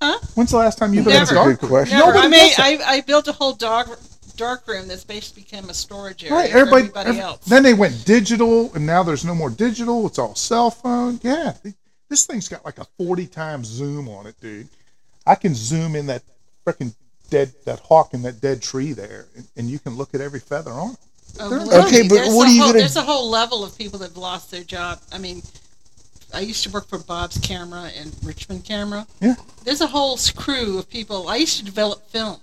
Huh? 0.00 0.18
When's 0.34 0.50
the 0.50 0.58
last 0.58 0.78
time 0.78 0.92
you've 0.94 1.04
been 1.04 1.14
Never. 1.14 1.32
in 1.32 1.38
a 1.38 1.40
That's 1.40 1.46
a 1.48 1.50
dark 1.50 1.60
good 1.60 1.62
room? 1.62 1.70
question. 1.70 1.98
Never. 1.98 2.12
Nobody 2.12 2.26
I 2.26 2.30
made. 2.30 2.54
does. 2.56 2.58
I, 2.86 2.92
I 2.96 3.00
built 3.00 3.28
a 3.28 3.32
whole 3.32 3.54
dog 3.54 3.88
dark 4.36 4.68
room 4.68 4.86
that's 4.86 5.04
basically 5.04 5.44
become 5.44 5.70
a 5.70 5.74
storage 5.74 6.22
area 6.22 6.34
Right, 6.34 6.50
for 6.52 6.58
everybody. 6.58 6.82
everybody 6.88 7.10
ev- 7.18 7.24
else. 7.24 7.44
Then 7.46 7.62
they 7.62 7.72
went 7.72 8.04
digital, 8.04 8.70
and 8.74 8.84
now 8.84 9.02
there's 9.02 9.24
no 9.24 9.34
more 9.34 9.48
digital. 9.48 10.06
It's 10.06 10.18
all 10.18 10.34
cell 10.34 10.70
phone. 10.70 11.18
Yeah, 11.22 11.54
th- 11.62 11.74
this 12.10 12.26
thing's 12.26 12.46
got 12.48 12.62
like 12.64 12.78
a 12.78 12.84
40 12.98 13.26
times 13.28 13.66
zoom 13.66 14.08
on 14.08 14.26
it, 14.26 14.38
dude. 14.40 14.68
I 15.26 15.34
can 15.36 15.54
zoom 15.54 15.96
in 15.96 16.06
that 16.08 16.22
freaking 16.66 16.94
dead 17.30 17.52
that 17.64 17.80
hawk 17.80 18.12
in 18.12 18.20
that 18.22 18.40
dead 18.42 18.60
tree 18.60 18.92
there, 18.92 19.24
and, 19.34 19.46
and 19.56 19.70
you 19.70 19.78
can 19.78 19.94
look 19.96 20.14
at 20.14 20.20
every 20.20 20.40
feather 20.40 20.70
on 20.70 20.90
it. 20.92 20.98
Oh, 21.40 21.48
believe 21.48 21.72
Okay, 21.86 22.02
me, 22.02 22.08
but 22.08 22.14
there's 22.16 22.34
what 22.34 22.46
a 22.46 22.50
are 22.50 22.52
you 22.52 22.60
whole, 22.60 22.68
gonna- 22.72 22.78
There's 22.80 22.96
a 22.96 23.02
whole 23.02 23.30
level 23.30 23.64
of 23.64 23.76
people 23.78 23.98
that've 24.00 24.16
lost 24.18 24.50
their 24.50 24.62
job. 24.64 25.00
I 25.10 25.16
mean, 25.18 25.42
I 26.34 26.40
used 26.40 26.62
to 26.64 26.70
work 26.70 26.88
for 26.88 26.98
Bob's 26.98 27.38
Camera 27.38 27.90
and 27.98 28.14
Richmond 28.22 28.64
Camera. 28.64 29.06
Yeah. 29.20 29.36
There's 29.64 29.80
a 29.80 29.86
whole 29.86 30.18
crew 30.36 30.78
of 30.78 30.88
people. 30.88 31.28
I 31.28 31.36
used 31.36 31.58
to 31.58 31.64
develop 31.64 32.08
film. 32.10 32.40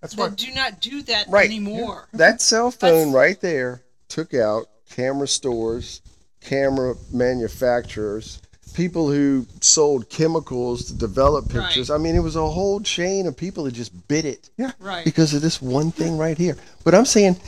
That's 0.00 0.16
why. 0.16 0.28
do 0.30 0.50
not 0.52 0.80
do 0.80 1.02
that 1.02 1.28
Right. 1.28 1.46
anymore. 1.46 2.08
That 2.12 2.42
cell 2.42 2.70
phone 2.70 2.90
That's- 2.90 3.14
right 3.14 3.40
there 3.40 3.82
took 4.08 4.34
out 4.34 4.68
camera 4.90 5.26
stores, 5.26 6.02
camera 6.42 6.94
manufacturers, 7.10 8.38
people 8.74 9.08
who 9.10 9.46
sold 9.60 10.10
chemicals 10.10 10.84
to 10.86 10.94
develop 10.94 11.48
pictures. 11.48 11.88
Right. 11.88 11.94
I 11.94 11.98
mean, 11.98 12.16
it 12.16 12.20
was 12.22 12.36
a 12.36 12.50
whole 12.50 12.80
chain 12.80 13.26
of 13.26 13.36
people 13.36 13.64
that 13.64 13.72
just 13.72 13.92
bit 14.08 14.24
it 14.26 14.50
Yeah. 14.58 14.72
Right. 14.78 15.04
because 15.04 15.32
of 15.32 15.40
this 15.42 15.62
one 15.62 15.90
thing 15.90 16.18
right 16.18 16.36
here. 16.36 16.56
But 16.82 16.94
I'm 16.94 17.06
saying, 17.06 17.40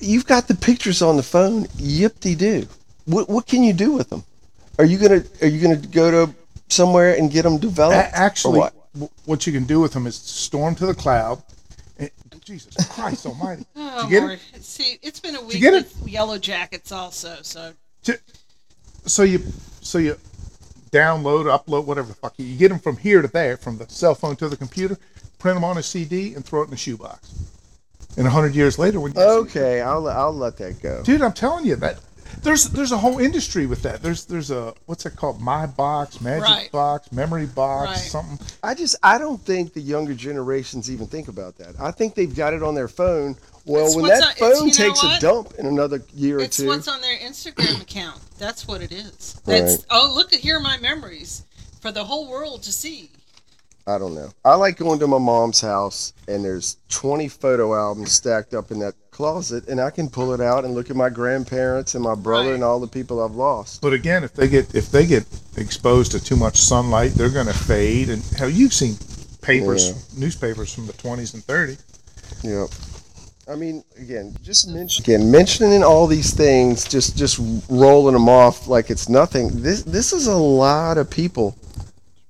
you've 0.00 0.26
got 0.26 0.48
the 0.48 0.54
pictures 0.54 1.00
on 1.02 1.16
the 1.16 1.22
phone. 1.22 1.66
Yip 1.78 2.20
de 2.20 2.34
doo. 2.34 2.68
What 3.08 3.28
what 3.28 3.46
can 3.46 3.62
you 3.62 3.72
do 3.72 3.92
with 3.92 4.10
them? 4.10 4.22
Are 4.78 4.84
you 4.84 4.98
gonna 4.98 5.24
are 5.42 5.48
you 5.48 5.60
gonna 5.62 5.76
go 5.76 6.10
to 6.26 6.34
somewhere 6.68 7.14
and 7.16 7.30
get 7.30 7.42
them 7.42 7.54
A- 7.54 7.58
developed? 7.58 8.10
actually, 8.12 8.58
what? 8.60 8.74
w- 8.94 9.10
what 9.24 9.46
you 9.46 9.52
can 9.52 9.64
do 9.64 9.80
with 9.80 9.92
them 9.92 10.06
is 10.06 10.14
storm 10.16 10.74
to 10.76 10.86
the 10.86 10.94
cloud. 10.94 11.42
And, 11.98 12.10
Jesus 12.44 12.74
Christ 12.88 13.26
Almighty! 13.26 13.64
Oh, 13.76 14.04
you 14.04 14.10
get 14.10 14.30
it? 14.30 14.40
See, 14.64 14.98
it's 15.02 15.18
been 15.20 15.34
a 15.36 15.42
week 15.42 15.60
get 15.60 15.74
it? 15.74 15.92
Yellow 16.06 16.38
Jackets 16.38 16.92
also. 16.92 17.38
So 17.42 17.72
so 19.06 19.22
you 19.22 19.42
so 19.80 19.98
you 19.98 20.16
download 20.90 21.44
upload 21.46 21.84
whatever 21.86 22.08
the 22.08 22.14
fuck 22.14 22.34
you, 22.38 22.44
you 22.44 22.56
get 22.58 22.68
them 22.68 22.78
from 22.78 22.96
here 22.96 23.22
to 23.22 23.28
there 23.28 23.56
from 23.56 23.78
the 23.78 23.86
cell 23.88 24.14
phone 24.14 24.36
to 24.36 24.48
the 24.48 24.56
computer 24.56 24.96
print 25.38 25.54
them 25.56 25.64
on 25.64 25.76
a 25.78 25.82
cd 25.82 26.34
and 26.34 26.44
throw 26.44 26.62
it 26.62 26.68
in 26.68 26.74
a 26.74 26.76
shoebox 26.76 27.30
and 28.16 28.24
100 28.24 28.54
years 28.54 28.78
later 28.78 28.98
when 29.00 29.12
you 29.12 29.20
Okay, 29.20 29.80
I'll 29.82 30.08
I'll 30.08 30.32
let 30.32 30.56
that 30.58 30.80
go. 30.82 31.02
dude 31.02 31.20
i'm 31.22 31.32
telling 31.32 31.66
you 31.66 31.76
that 31.76 31.98
there's 32.42 32.64
there's 32.70 32.92
a 32.92 32.98
whole 32.98 33.18
industry 33.18 33.66
with 33.66 33.82
that 33.82 34.02
there's 34.02 34.24
there's 34.26 34.50
a 34.50 34.72
what's 34.86 35.04
it 35.06 35.16
called 35.16 35.40
my 35.40 35.66
box 35.66 36.20
magic 36.20 36.42
Right. 36.44 36.72
box 36.72 37.10
memory 37.12 37.46
box 37.46 37.88
Right. 37.90 37.96
something 37.98 38.38
I 38.62 38.74
just 38.74 38.96
I 39.02 39.18
don't 39.18 39.40
think 39.40 39.72
the 39.72 39.80
younger 39.80 40.14
generations 40.14 40.90
even 40.90 41.06
think 41.06 41.28
about 41.28 41.56
that. 41.58 41.74
I 41.80 41.90
think 41.90 42.14
they've 42.14 42.34
got 42.34 42.54
it 42.54 42.62
on 42.62 42.74
their 42.74 42.88
phone. 42.88 43.36
Well, 43.64 43.86
It's 43.86 43.96
when 43.96 44.06
that 44.06 44.22
on- 44.22 44.34
phone 44.36 44.58
you 44.60 44.66
know 44.66 44.70
takes 44.72 45.02
a 45.02 45.18
dump 45.20 45.52
in 45.58 45.66
another 45.66 46.02
year 46.14 46.36
or 46.36 46.40
two, 46.40 46.44
it's 46.44 46.56
two, 46.58 46.66
what's 46.68 46.88
on 46.88 47.00
their 47.00 47.18
Instagram 47.18 47.80
account. 47.88 48.20
That's 48.38 48.66
what 48.66 48.80
it 48.82 48.92
is. 48.92 49.36
That's 49.44 49.76
Right. 49.76 49.84
oh 49.90 50.12
look 50.14 50.32
at 50.32 50.40
here 50.40 50.56
are 50.56 50.60
my 50.60 50.78
memories 50.78 51.42
for 51.80 51.92
the 51.92 52.04
whole 52.04 52.28
world 52.28 52.62
to 52.64 52.72
see. 52.72 53.10
I 53.86 53.96
don't 53.98 54.14
know. 54.14 54.30
I 54.44 54.54
like 54.54 54.76
going 54.76 54.98
to 55.00 55.06
my 55.06 55.18
mom's 55.18 55.60
house 55.62 56.12
and 56.26 56.44
there's 56.44 56.76
20 56.90 57.28
photo 57.28 57.74
albums 57.74 58.12
stacked 58.12 58.52
up 58.52 58.70
in 58.70 58.78
that 58.80 58.94
closet, 59.18 59.66
and 59.68 59.80
I 59.80 59.90
can 59.90 60.08
pull 60.08 60.32
it 60.32 60.40
out 60.40 60.64
and 60.64 60.74
look 60.74 60.90
at 60.90 60.96
my 60.96 61.08
grandparents 61.10 61.96
and 61.96 62.04
my 62.04 62.14
brother 62.14 62.50
Right. 62.50 62.54
and 62.54 62.62
all 62.62 62.78
the 62.78 62.86
people 62.86 63.20
I've 63.20 63.34
lost. 63.34 63.80
but 63.80 63.92
again 63.92 64.22
if 64.22 64.32
they 64.32 64.46
get 64.48 64.72
if 64.76 64.92
they 64.92 65.04
get 65.06 65.24
exposed 65.56 66.12
to 66.12 66.20
too 66.22 66.36
much 66.36 66.56
sunlight 66.62 67.10
they're 67.14 67.28
going 67.40 67.48
to 67.48 67.52
fade 67.72 68.10
and 68.10 68.22
hell 68.38 68.48
you've 68.48 68.72
seen 68.72 68.96
papers 69.42 69.88
Yeah. 69.88 69.94
newspapers 70.22 70.72
from 70.72 70.86
the 70.86 70.92
20s 70.92 71.34
and 71.34 71.44
30s 71.44 71.78
Yep. 72.44 72.68
I 73.50 73.56
mean, 73.56 73.82
again, 73.96 74.36
just 74.42 74.68
mention 74.68 75.02
again 75.02 75.30
mentioning 75.32 75.82
all 75.82 76.06
these 76.06 76.32
things, 76.32 76.84
just 76.84 77.16
just 77.16 77.40
rolling 77.68 78.12
them 78.12 78.28
off 78.28 78.68
like 78.68 78.88
it's 78.88 79.08
nothing. 79.08 79.44
This 79.62 79.82
this 79.82 80.12
is 80.12 80.26
a 80.28 80.36
lot 80.36 80.96
of 80.96 81.10
people 81.10 81.56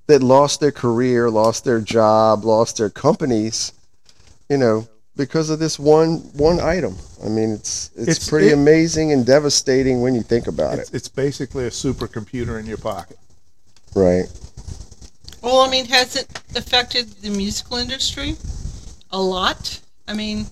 that 0.07 0.23
lost 0.23 0.61
their 0.61 0.73
career, 0.73 1.29
lost 1.29 1.65
their 1.65 1.81
job, 1.83 2.45
lost 2.45 2.79
their 2.79 2.89
companies, 2.89 3.73
you 4.49 4.57
know, 4.57 4.87
because 5.19 5.51
of 5.51 5.59
this 5.59 5.79
one 5.79 6.19
one 6.33 6.59
item. 6.61 6.97
I 7.23 7.29
mean, 7.29 7.51
it's 7.53 7.91
it's, 7.97 8.09
It's- 8.09 8.29
pretty 8.31 8.49
it- 8.49 8.55
amazing 8.55 9.13
and 9.13 9.27
devastating 9.27 10.01
when 10.01 10.15
you 10.15 10.23
think 10.23 10.47
about 10.47 10.79
it's, 10.79 10.89
it. 10.89 10.95
it's 10.97 11.09
basically 11.09 11.67
a 11.67 11.71
supercomputer 11.71 12.59
in 12.59 12.65
your 12.65 12.79
pocket 12.79 13.19
Right. 13.95 14.27
Well, 15.43 15.61
I 15.61 15.69
mean, 15.71 15.87
has 15.87 16.17
it 16.17 16.27
affected 16.57 17.09
the 17.23 17.31
musical 17.31 17.77
industry 17.77 18.37
a 19.11 19.21
lot? 19.21 19.81
I 20.07 20.15
mean, 20.15 20.47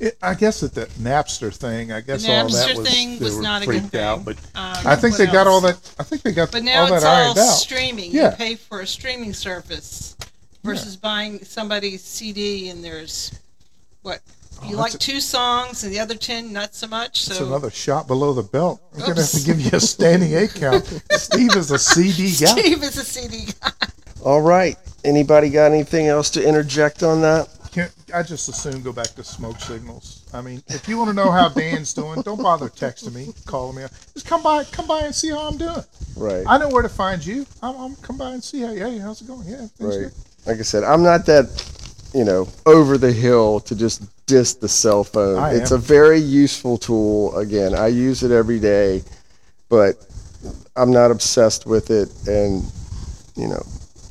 It, 0.00 0.16
I 0.22 0.34
guess 0.34 0.60
that 0.60 0.74
the 0.74 0.86
Napster 1.00 1.52
thing, 1.54 1.92
I 1.92 2.00
guess 2.00 2.24
The 2.24 2.32
all 2.36 2.48
that 2.48 2.76
was, 2.76 2.88
thing 2.88 3.18
they 3.18 3.24
was 3.24 3.36
were 3.36 3.42
not 3.42 3.62
a 3.62 3.66
good 3.66 3.80
freaked 3.80 3.94
out, 3.96 4.24
thing. 4.24 4.24
but 4.24 4.36
um, 4.58 4.86
I 4.86 4.96
think 4.96 5.12
what 5.12 5.18
they 5.18 5.26
got 5.32 5.46
all 5.46 5.60
that. 5.62 5.76
I 5.98 6.02
think 6.04 6.22
they 6.22 6.32
got 6.32 6.52
But 6.52 6.62
now 6.62 6.86
all 6.86 6.92
it's 6.94 7.02
that 7.02 7.08
all 7.08 7.24
ironed 7.26 7.38
out. 7.38 7.44
streaming. 7.66 8.10
Yeah. 8.12 8.30
You 8.30 8.36
pay 8.36 8.54
for 8.54 8.80
a 8.80 8.86
streaming 8.86 9.32
service 9.34 10.16
versus 10.62 10.96
buying 10.96 11.42
somebody's 11.44 12.02
CD, 12.04 12.68
and 12.70 12.82
there's 12.84 13.32
what 14.08 14.20
oh, 14.62 14.68
you 14.68 14.76
Oh, 14.76 14.80
like 14.80 14.92
that's 14.92 15.04
two 15.04 15.20
songs, 15.20 15.84
and 15.84 15.92
the 15.92 16.00
other 16.00 16.14
ten 16.14 16.52
not 16.52 16.74
so 16.74 16.86
much. 16.86 17.26
It's 17.26 17.36
So 17.36 17.46
another 17.46 17.70
shot 17.70 18.06
below 18.06 18.32
the 18.32 18.42
belt. 18.42 18.80
I'm 18.94 19.00
gonna 19.00 19.20
have 19.20 19.30
to 19.30 19.44
give 19.44 19.60
you 19.60 19.70
a 19.72 19.80
standing 19.80 20.32
eight 20.32 20.54
count. 20.54 20.84
Steve 21.12 21.54
is 21.56 21.70
a 21.70 21.78
CD 21.78 22.24
guy. 22.24 22.60
Steve 22.60 22.82
is 22.82 22.96
a 22.96 23.04
CD 23.04 23.52
guy. 23.60 23.70
All 24.24 24.40
right. 24.40 24.76
Anybody 25.04 25.48
got 25.48 25.70
anything 25.70 26.08
else 26.08 26.28
to 26.30 26.46
interject 26.46 27.02
on 27.02 27.20
that? 27.20 27.48
Can, 27.70 27.88
I 28.12 28.22
just 28.22 28.48
assume 28.48 28.82
go 28.82 28.92
back 28.92 29.08
to 29.08 29.22
smoke 29.22 29.60
signals. 29.60 30.24
I 30.32 30.40
mean, 30.40 30.62
if 30.68 30.88
you 30.88 30.98
want 30.98 31.08
to 31.10 31.14
know 31.14 31.30
how 31.30 31.48
Dan's 31.48 31.94
doing, 31.94 32.22
don't 32.22 32.42
bother 32.42 32.68
texting 32.68 33.14
me, 33.14 33.32
calling 33.46 33.76
me. 33.76 33.82
Just 34.14 34.26
come 34.26 34.42
by, 34.42 34.64
come 34.64 34.86
by 34.86 35.02
and 35.02 35.14
see 35.14 35.30
how 35.30 35.48
I'm 35.48 35.56
doing. 35.58 35.84
Right. 36.16 36.44
I 36.46 36.58
know 36.58 36.68
where 36.68 36.82
to 36.82 36.88
find 36.88 37.24
you. 37.24 37.46
I'm, 37.62 37.76
I'm 37.76 37.96
come 37.96 38.16
by 38.16 38.32
and 38.32 38.42
see 38.42 38.62
how. 38.62 38.74
Hey, 38.74 38.98
how's 38.98 39.20
it 39.20 39.28
going? 39.28 39.46
Yeah, 39.46 39.66
Right. 39.78 39.98
good. 40.00 40.12
Like 40.46 40.58
I 40.58 40.62
said, 40.62 40.82
I'm 40.82 41.02
not 41.02 41.26
that, 41.26 41.46
you 42.14 42.24
know, 42.24 42.48
over 42.66 42.98
the 42.98 43.12
hill 43.12 43.60
to 43.60 43.74
just 43.76 44.02
diss 44.26 44.54
the 44.54 44.68
cell 44.68 45.04
phone. 45.04 45.38
I 45.38 45.54
it's 45.54 45.72
am. 45.72 45.78
a 45.78 45.80
very 45.80 46.18
useful 46.18 46.78
tool. 46.78 47.36
Again, 47.36 47.74
I 47.74 47.88
use 47.88 48.22
it 48.22 48.30
every 48.30 48.58
day, 48.60 49.02
but 49.68 49.94
I'm 50.76 50.90
not 50.90 51.10
obsessed 51.10 51.66
with 51.66 51.90
it. 51.90 52.08
And, 52.26 52.62
you 53.36 53.48
know, 53.48 53.62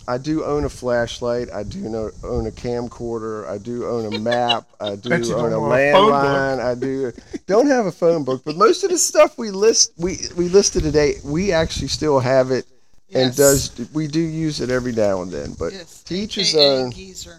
I 0.07 0.17
do 0.17 0.43
own 0.45 0.63
a 0.63 0.69
flashlight. 0.69 1.51
I 1.51 1.63
do 1.63 1.79
know, 1.79 2.11
own 2.23 2.47
a 2.47 2.51
camcorder. 2.51 3.47
I 3.47 3.57
do 3.57 3.85
own 3.85 4.13
a 4.13 4.19
map. 4.19 4.65
I 4.79 4.95
do 4.95 5.11
own 5.13 5.51
a 5.51 5.57
own 5.59 5.71
a 5.71 5.91
phone 5.91 6.09
book. 6.11 6.23
landline. 6.23 6.59
I 6.59 6.75
do 6.75 7.11
don't 7.45 7.67
have 7.67 7.87
a 7.87 7.91
phone 7.91 8.23
book, 8.23 8.41
but 8.45 8.55
most 8.55 8.83
of 8.83 8.89
the 8.89 8.97
stuff 8.97 9.37
we 9.37 9.51
list 9.51 9.91
we 9.97 10.19
we 10.37 10.47
listed 10.49 10.83
today, 10.83 11.15
we 11.25 11.51
actually 11.51 11.89
still 11.89 12.19
have 12.19 12.51
it 12.51 12.65
and 13.13 13.35
does 13.35 13.71
we 13.93 14.07
do 14.07 14.19
use 14.21 14.61
it 14.61 14.69
every 14.69 14.93
now 14.93 15.21
and 15.23 15.31
then. 15.31 15.53
But 15.59 15.73
Yes. 15.73 16.03
to 16.03 16.15
each 16.15 16.35
his 16.35 16.55
own. 16.55 16.91
Geezer. 16.91 17.37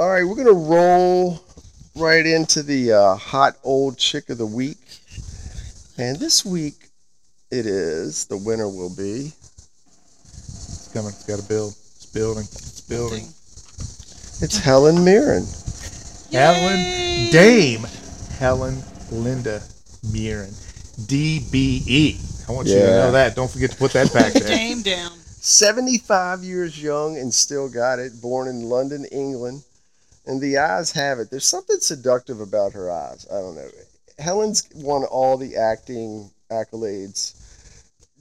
All 0.00 0.08
right, 0.08 0.24
we're 0.24 0.34
gonna 0.34 0.52
roll 0.52 1.44
right 1.94 2.24
into 2.24 2.62
the 2.62 2.90
uh, 2.90 3.16
hot 3.16 3.58
old 3.62 3.98
chick 3.98 4.30
of 4.30 4.38
the 4.38 4.46
week, 4.46 4.78
and 5.98 6.18
this 6.18 6.42
week 6.42 6.88
it 7.50 7.66
is 7.66 8.24
the 8.24 8.38
winner 8.38 8.66
will 8.66 8.96
be 8.96 9.30
It's 10.24 10.90
coming. 10.94 11.10
It's 11.10 11.26
got 11.26 11.38
to 11.38 11.46
build. 11.46 11.72
It's 11.96 12.06
building. 12.06 12.44
It's 12.44 12.80
building. 12.80 13.24
it's 14.40 14.56
Helen 14.56 15.04
Mirren. 15.04 15.44
Helen 16.32 17.30
Dame 17.30 17.86
Helen 18.38 18.82
Linda 19.12 19.62
Mirren, 20.10 20.48
DBE. 21.08 22.48
I 22.48 22.52
want 22.52 22.68
you 22.68 22.76
to 22.76 22.86
know 22.86 23.12
that. 23.12 23.36
Don't 23.36 23.50
forget 23.50 23.70
to 23.72 23.76
put 23.76 23.92
that 23.92 24.10
back 24.14 24.32
there. 24.32 24.48
Dame 24.48 24.80
down. 24.80 25.10
75 25.12 26.42
years 26.42 26.82
young 26.82 27.18
and 27.18 27.34
still 27.34 27.68
got 27.68 27.98
it. 27.98 28.18
Born 28.22 28.48
in 28.48 28.62
London, 28.62 29.04
England, 29.12 29.62
and 30.30 30.40
the 30.40 30.58
eyes 30.58 30.92
have 30.92 31.18
it. 31.18 31.28
There's 31.28 31.48
something 31.48 31.80
seductive 31.80 32.40
about 32.40 32.72
her 32.74 32.88
eyes. 32.88 33.26
I 33.28 33.34
don't 33.34 33.56
know. 33.56 33.68
Helen's 34.16 34.68
won 34.76 35.02
all 35.02 35.36
the 35.36 35.56
acting 35.56 36.30
accolades. 36.52 37.34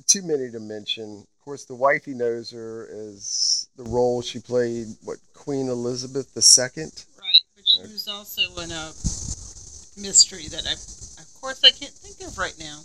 Too 0.08 0.24
many 0.24 0.50
to 0.50 0.60
mention. 0.60 1.20
Of 1.20 1.46
course, 1.46 1.66
the 1.66 1.76
wifey 1.76 2.16
knows 2.16 2.50
her 2.50 2.90
as 2.92 3.68
the 3.78 3.84
role 3.84 4.24
she 4.24 4.40
played. 4.40 4.88
What 5.04 5.18
Queen 5.36 5.70
Elizabeth 5.70 6.36
II. 6.36 6.84
Right, 6.84 7.44
but 7.56 7.68
she 7.68 7.82
was 7.82 8.08
also 8.08 8.42
in 8.60 8.72
a 8.72 8.90
mystery 10.02 10.48
that 10.48 10.66
I, 10.66 10.74
of 10.74 11.34
course, 11.40 11.64
I 11.64 11.70
can't 11.70 11.94
think 11.94 12.28
of 12.28 12.40
right 12.40 12.56
now. 12.60 12.80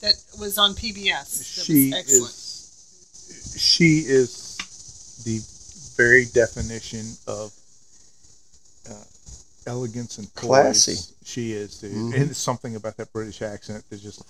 That 0.00 0.14
was 0.40 0.58
on 0.58 0.72
PBS. 0.72 1.38
That 1.38 1.64
she 1.64 1.90
was 1.90 1.94
excellent. 1.94 2.30
is 2.32 3.56
she 3.56 3.98
is 3.98 5.22
the 5.24 5.38
very 5.96 6.24
definition 6.26 7.06
of 7.28 7.52
uh, 8.90 8.94
elegance 9.66 10.18
and 10.18 10.32
poise. 10.34 10.46
Classy. 10.46 11.14
She 11.24 11.52
is, 11.52 11.78
dude. 11.80 11.92
Mhm. 11.92 12.14
And 12.20 12.36
something 12.36 12.74
about 12.76 12.96
that 12.96 13.12
British 13.12 13.42
accent 13.42 13.84
that 13.90 14.00
just 14.00 14.22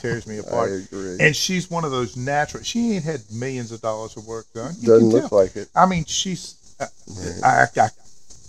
tears 0.00 0.26
me 0.26 0.38
apart. 0.44 0.70
I 0.70 0.74
agree. 0.76 1.16
And 1.20 1.36
she's 1.36 1.70
one 1.70 1.84
of 1.84 1.90
those 1.90 2.16
natural. 2.16 2.62
She 2.62 2.92
ain't 2.94 3.04
had 3.04 3.20
millions 3.30 3.72
of 3.72 3.80
dollars 3.82 4.16
of 4.16 4.26
work 4.26 4.46
done. 4.54 4.74
You 4.80 4.88
Doesn't 4.88 5.08
look 5.10 5.32
like 5.32 5.56
it. 5.56 5.68
I 5.74 5.86
mean, 5.86 6.04
she's. 6.04 6.54
Uh, 6.80 6.86
Right. 7.08 7.68
I, 7.78 7.80
I, 7.82 7.88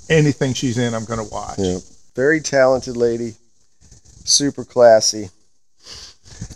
anything 0.09 0.53
she's 0.53 0.77
in, 0.77 0.93
I'm 0.93 1.05
gonna 1.05 1.23
watch. 1.23 1.59
Yeah. 1.59 1.77
Very 2.15 2.41
talented 2.41 2.97
lady. 2.97 3.35
Super 4.25 4.65
classy. 4.65 5.29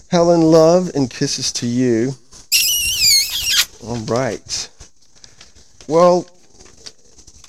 Helen, 0.10 0.42
love 0.42 0.92
and 0.96 1.10
kisses 1.10 1.52
to 1.54 1.68
you. 1.68 2.14
All 3.84 3.98
right. 4.06 4.70
Well, 5.88 6.28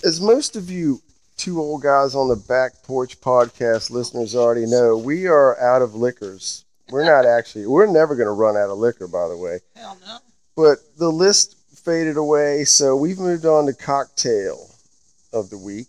as 0.05 0.21
most 0.21 0.55
of 0.57 0.71
you 0.71 1.01
two 1.43 1.61
old 1.61 1.83
guys 1.83 2.15
on 2.15 2.29
the 2.29 2.37
back 2.37 2.71
porch 2.85 3.21
podcast 3.21 3.91
listeners 3.91 4.37
already 4.37 4.65
know, 4.65 4.97
we 4.97 5.27
are 5.27 5.59
out 5.59 5.83
of 5.83 5.93
liquors. 5.93 6.65
We're 6.89 7.05
not 7.05 7.27
actually, 7.39 7.67
we're 7.67 7.91
never 7.91 8.15
going 8.15 8.29
to 8.29 8.33
run 8.33 8.57
out 8.57 8.71
of 8.71 8.79
liquor, 8.79 9.09
by 9.09 9.27
the 9.27 9.37
way. 9.37 9.59
Hell 9.75 9.99
no. 10.07 10.19
But 10.55 10.79
the 10.99 11.11
list 11.11 11.57
faded 11.85 12.17
away, 12.17 12.63
so 12.63 12.95
we've 12.95 13.19
moved 13.19 13.45
on 13.45 13.67
to 13.67 13.73
cocktail 13.73 14.71
of 15.33 15.51
the 15.51 15.59
week. 15.59 15.89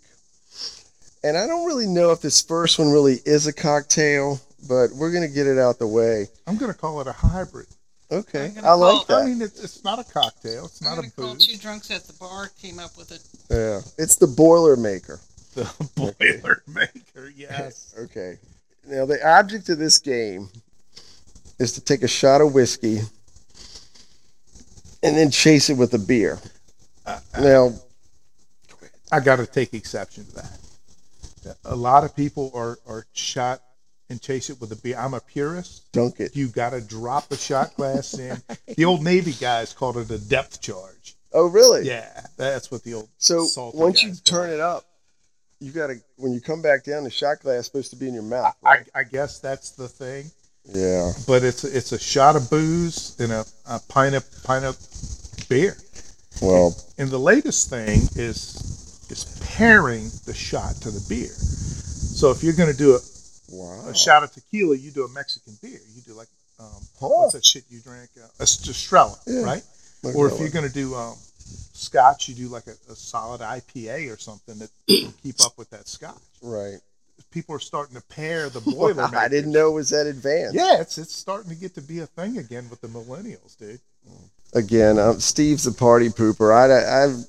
And 1.24 1.38
I 1.38 1.46
don't 1.46 1.68
really 1.68 1.86
know 1.86 2.10
if 2.12 2.22
this 2.22 2.42
first 2.42 2.80
one 2.80 2.90
really 2.92 3.20
is 3.24 3.46
a 3.46 3.54
cocktail, 3.54 4.42
but 4.68 4.90
we're 4.94 5.12
going 5.12 5.28
to 5.28 5.34
get 5.34 5.46
it 5.46 5.60
out 5.60 5.78
the 5.78 5.88
way. 5.88 6.30
I'm 6.48 6.58
gonna 6.58 6.74
call 6.74 7.00
it 7.00 7.08
a 7.08 7.12
hybrid. 7.14 7.68
Okay, 8.12 8.52
I'm 8.58 8.80
like 8.80 9.08
call- 9.08 9.22
I 9.22 9.26
mean, 9.26 9.42
it's, 9.42 9.64
it's 9.64 9.84
not 9.84 10.00
a 10.00 10.04
cocktail. 10.04 10.66
It's 10.66 10.82
I'm 10.82 10.90
not 10.90 10.96
gonna 10.96 11.08
a 11.08 11.12
call 11.22 11.34
booze. 11.36 11.48
two 11.48 11.58
drunks 11.58 11.92
at 11.92 12.04
the 12.06 12.14
bar 12.14 12.50
came 12.62 12.80
up 12.80 12.98
with 12.98 13.12
it. 13.12 13.22
Yeah, 13.50 13.82
it's 13.98 14.16
the 14.16 14.28
boiler 14.28 14.76
maker. 14.76 15.20
The 15.56 15.72
boiler 15.96 16.64
maker, 16.68 17.32
yes. 17.36 17.94
Okay. 18.00 18.38
Now 18.88 19.06
the 19.06 19.26
object 19.26 19.70
of 19.70 19.78
this 19.78 19.98
game 19.98 20.50
is 21.60 21.74
to 21.74 21.82
take 21.82 22.04
a 22.04 22.08
shot 22.08 22.42
of 22.42 22.54
whiskey 22.54 23.00
and 25.02 25.18
then 25.18 25.32
chase 25.32 25.70
it 25.70 25.76
with 25.78 25.94
a 25.94 26.00
beer. 26.00 26.40
Uh, 27.06 27.20
Now, 27.40 27.74
I 29.12 29.20
got 29.20 29.38
to 29.38 29.46
take 29.46 29.74
exception 29.74 30.26
to 30.26 30.36
that. 30.36 31.58
A 31.66 31.76
lot 31.76 32.04
of 32.04 32.16
people 32.16 32.52
are, 32.56 32.78
are 32.88 33.06
shot 33.14 33.62
and 34.10 34.22
chase 34.22 34.50
it 34.50 34.60
with 34.60 34.72
a 34.72 34.76
beer. 34.78 34.98
I'm 34.98 35.14
a 35.14 35.20
purist. 35.20 35.92
dunk 35.92 36.20
it. 36.20 36.36
You 36.36 36.48
got 36.48 36.72
to 36.72 36.82
drop 36.82 37.28
the 37.30 37.36
shot 37.38 37.76
glass 37.76 38.18
in. 38.18 38.42
The 38.76 38.86
old 38.86 39.04
Navy 39.04 39.34
guys 39.34 39.72
called 39.74 39.98
it 39.98 40.10
a 40.10 40.18
depth 40.18 40.62
charge. 40.62 41.16
Oh, 41.32 41.48
really? 41.48 41.86
Yeah, 41.86 42.26
that's 42.38 42.72
what 42.72 42.84
the 42.84 42.96
old. 42.96 43.10
So 43.18 43.48
once 43.74 44.02
you 44.04 44.14
turn 44.16 44.46
call 44.48 44.54
it 44.54 44.60
up, 44.60 44.86
you 45.64 45.72
got 45.72 45.88
to 45.88 45.96
when 46.18 46.34
you 46.34 46.42
come 46.42 46.62
back 46.62 46.84
down, 46.84 47.04
the 47.04 47.10
shot 47.10 47.40
glass 47.42 47.60
is 47.62 47.66
supposed 47.68 47.90
to 47.92 47.96
be 47.96 48.08
in 48.08 48.14
your 48.14 48.24
mouth. 48.24 48.56
I, 48.64 48.68
Right? 48.76 48.90
I 48.96 49.04
guess 49.04 49.40
that's 49.40 49.72
the 49.72 49.88
thing. 49.88 50.26
yeah. 50.66 51.12
But 51.28 51.44
it's 51.44 51.64
it's 51.64 51.92
a 51.92 52.00
shot 52.00 52.36
of 52.36 52.50
booze 52.50 53.16
and 53.20 53.32
a, 53.32 53.46
a 53.68 53.80
pint 53.88 54.16
of 54.16 54.26
pint 54.44 54.66
of 54.66 54.78
beer. 55.50 55.78
Well, 56.42 56.76
And 56.98 57.10
the 57.10 57.20
latest 57.20 57.70
thing 57.70 58.02
is 58.16 59.06
is 59.10 59.26
pairing 59.56 60.10
the 60.26 60.34
shot 60.34 60.76
to 60.82 60.92
the 60.92 61.04
beer. 61.08 61.30
So 62.20 62.32
if 62.32 62.44
you're 62.44 62.54
going 62.54 62.72
to 62.72 62.78
do 62.78 62.96
a, 62.96 63.00
wow. 63.52 63.90
a 63.90 63.96
shot 63.96 64.24
of 64.24 64.32
tequila, 64.32 64.76
you 64.76 64.92
do 64.92 65.04
a 65.06 65.10
Mexican 65.10 65.58
beer. 65.62 65.80
You 65.96 66.02
do 66.02 66.14
like 66.14 66.28
um, 66.60 66.70
Huh. 67.00 67.08
what's 67.10 67.34
that 67.34 67.46
shit 67.46 67.64
you 67.70 67.80
drink? 67.82 68.10
Uh, 68.22 68.28
a 68.40 68.44
Estrella, 68.44 69.16
Yeah. 69.28 69.42
right? 69.44 69.64
Or 70.16 70.28
if 70.30 70.40
you're 70.40 70.50
going 70.50 70.68
to 70.68 70.74
do 70.74 70.96
um, 70.96 71.16
scotch, 71.84 72.28
you 72.30 72.36
do 72.36 72.48
like 72.48 72.68
a, 72.68 72.92
a 72.92 72.96
solid 72.96 73.42
IPA 73.42 74.14
or 74.14 74.18
something 74.18 74.58
that 74.60 74.70
will 74.88 75.14
keep 75.22 75.42
up 75.42 75.58
with 75.58 75.70
that 75.72 75.88
scotch. 75.88 76.22
right. 76.42 76.80
People 77.32 77.56
are 77.56 77.60
starting 77.60 77.96
to 77.96 78.02
pair 78.04 78.50
the 78.50 78.62
boiler. 78.76 79.10
I 79.16 79.28
didn't 79.28 79.52
know 79.52 79.70
it 79.70 79.74
was 79.74 79.90
that 79.90 80.06
advanced. 80.08 80.56
Yeah, 80.56 80.82
it's 80.82 80.98
it's 80.98 81.16
starting 81.16 81.50
to 81.50 81.56
get 81.56 81.74
to 81.76 81.82
be 81.82 82.00
a 82.00 82.06
thing 82.06 82.38
again 82.38 82.68
with 82.70 82.82
the 82.82 82.88
millennials, 82.88 83.58
dude. 83.58 83.80
Again, 84.54 85.00
um, 85.00 85.20
Steve's 85.20 85.66
a 85.66 85.72
party 85.72 86.10
pooper. 86.10 86.54
I, 86.54 87.06
I've, 87.06 87.26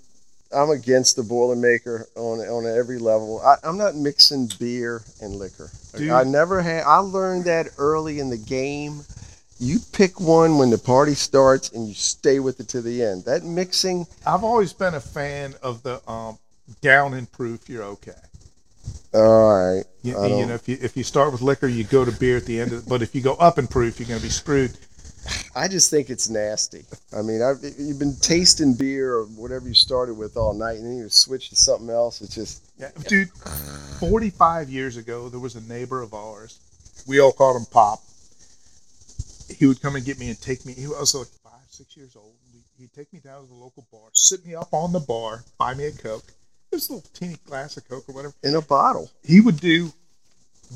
I'm 0.55 0.71
against 0.71 1.17
the 1.17 1.23
Boilermaker 1.23 2.05
on 2.17 2.41
on 2.41 2.67
every 2.67 2.99
level. 2.99 3.41
I, 3.41 3.57
I'm 3.63 3.79
not 3.79 3.95
mixing 3.95 4.51
beer 4.59 5.03
and 5.23 5.37
liquor. 5.37 5.71
Dude. 5.97 6.11
I 6.11 6.25
never 6.25 6.61
had. 6.61 6.85
I 6.85 6.99
learned 6.99 7.45
that 7.45 7.69
early 7.79 8.21
in 8.21 8.29
the 8.29 8.39
game. 8.39 9.03
You 9.59 9.79
pick 9.93 10.21
one 10.21 10.59
when 10.59 10.71
the 10.71 10.79
party 10.79 11.15
starts, 11.15 11.71
and 11.71 11.87
you 11.87 11.95
stay 11.95 12.41
with 12.41 12.61
it 12.61 12.69
to 12.69 12.83
the 12.83 13.03
end. 13.03 13.25
That 13.25 13.45
mixing, 13.45 14.07
I've 14.27 14.45
always 14.45 14.73
been 14.73 14.95
a 14.95 15.01
fan 15.01 15.55
of 15.63 15.83
the 15.83 16.01
um, 16.11 16.39
down 16.81 17.15
in 17.15 17.27
proof. 17.27 17.69
You're 17.69 17.85
okay. 17.85 18.13
all 19.15 19.75
right. 19.75 19.85
You, 20.03 20.13
you 20.27 20.47
know, 20.47 20.55
if 20.55 20.69
you 20.69 20.77
if 20.81 20.97
you 20.97 21.05
start 21.05 21.33
with 21.33 21.41
liquor, 21.41 21.69
you 21.69 21.85
go 21.85 22.05
to 22.05 22.13
beer 22.13 22.37
at 22.37 22.47
the 22.47 22.61
end. 22.61 22.73
Of, 22.73 22.89
but 22.89 23.01
if 23.01 23.15
you 23.15 23.21
go 23.21 23.35
up 23.35 23.59
in 23.59 23.67
proof, 23.67 23.99
you're 23.99 24.09
going 24.09 24.21
to 24.21 24.27
be 24.27 24.31
screwed. 24.31 24.77
I 25.57 25.69
just 25.69 25.89
think 25.89 26.11
it's 26.11 26.29
nasty. 26.29 26.85
I 27.17 27.23
mean, 27.23 27.41
I've, 27.41 27.57
you've 27.79 27.99
been 27.99 28.17
tasting 28.17 28.75
beer 28.75 29.15
or 29.15 29.25
whatever 29.25 29.67
you 29.67 29.75
started 29.75 30.15
with 30.15 30.37
all 30.37 30.53
night, 30.53 30.77
and 30.77 30.85
then 30.85 30.99
you 30.99 31.09
switch 31.09 31.49
to 31.49 31.57
something 31.57 31.89
else. 31.89 32.21
It's 32.21 32.35
just 32.35 32.63
Yeah, 32.79 32.91
dude. 33.09 33.31
Forty-five 34.01 34.69
years 34.69 34.97
ago, 34.97 35.29
there 35.29 35.41
was 35.41 35.55
a 35.55 35.63
neighbor 35.63 36.03
of 36.03 36.13
ours. 36.13 36.59
We 37.07 37.21
all 37.21 37.33
called 37.33 37.57
him 37.57 37.67
Pop. 37.71 38.01
He 39.49 39.67
would 39.67 39.81
come 39.81 39.97
and 39.97 40.05
get 40.05 40.19
me 40.19 40.29
and 40.29 40.41
take 40.41 40.65
me. 40.67 40.73
He 40.73 40.87
was 40.87 41.15
like 41.15 41.29
five, 41.43 41.67
six 41.71 41.97
years 41.97 42.17
old. 42.17 42.35
He'd 42.79 42.93
take 42.93 43.13
me 43.13 43.21
down 43.21 43.43
to 43.43 43.49
the 43.49 43.55
local 43.55 43.87
bar, 43.93 44.09
sit 44.13 44.45
me 44.45 44.55
up 44.57 44.69
on 44.73 44.93
the 44.93 44.99
bar, 45.01 45.45
buy 45.59 45.75
me 45.75 45.87
a 45.87 45.93
Coke. 45.93 46.25
It 46.73 46.75
was 46.77 46.89
a 46.89 46.95
little 46.95 47.11
teeny 47.15 47.37
glass 47.47 47.77
of 47.77 47.89
Coke 47.89 48.09
or 48.09 48.15
whatever. 48.15 48.35
in 48.43 48.57
a 48.57 48.61
bottle. 48.61 49.11
He 49.23 49.41
would 49.41 49.61
do 49.61 49.93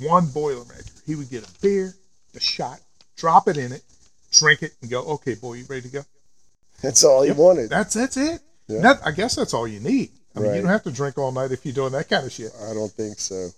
one 0.00 0.26
Boilermaker. 0.28 1.02
He 1.06 1.16
would 1.16 1.28
get 1.28 1.42
a 1.48 1.52
beer, 1.60 1.92
a 2.36 2.40
shot, 2.40 2.78
drop 3.16 3.48
it 3.48 3.56
in 3.56 3.72
it, 3.72 3.82
drink 4.30 4.62
it, 4.62 4.74
and 4.80 4.88
go, 4.90 5.02
"Okay, 5.14 5.34
boy, 5.34 5.54
you 5.54 5.64
ready 5.68 5.82
to 5.82 5.88
go?" 5.88 6.04
That's 6.82 7.02
all 7.02 7.22
he 7.22 7.28
Yep. 7.28 7.36
wanted. 7.36 7.70
That's 7.70 7.94
that's 7.94 8.16
it. 8.16 8.40
Yeah. 8.68 8.80
That, 8.82 9.00
I 9.04 9.10
guess 9.10 9.34
that's 9.34 9.54
all 9.54 9.66
you 9.66 9.80
need. 9.80 10.12
I 10.36 10.38
mean, 10.38 10.50
Right. 10.50 10.56
you 10.56 10.62
don't 10.62 10.70
have 10.70 10.84
to 10.84 10.92
drink 10.92 11.18
all 11.18 11.32
night 11.32 11.50
if 11.50 11.64
you're 11.66 11.74
doing 11.74 11.92
that 11.92 12.08
kind 12.08 12.24
of 12.26 12.30
shit. 12.32 12.52
I 12.62 12.74
don't 12.74 12.92
think 12.92 13.18
so. 13.18 13.50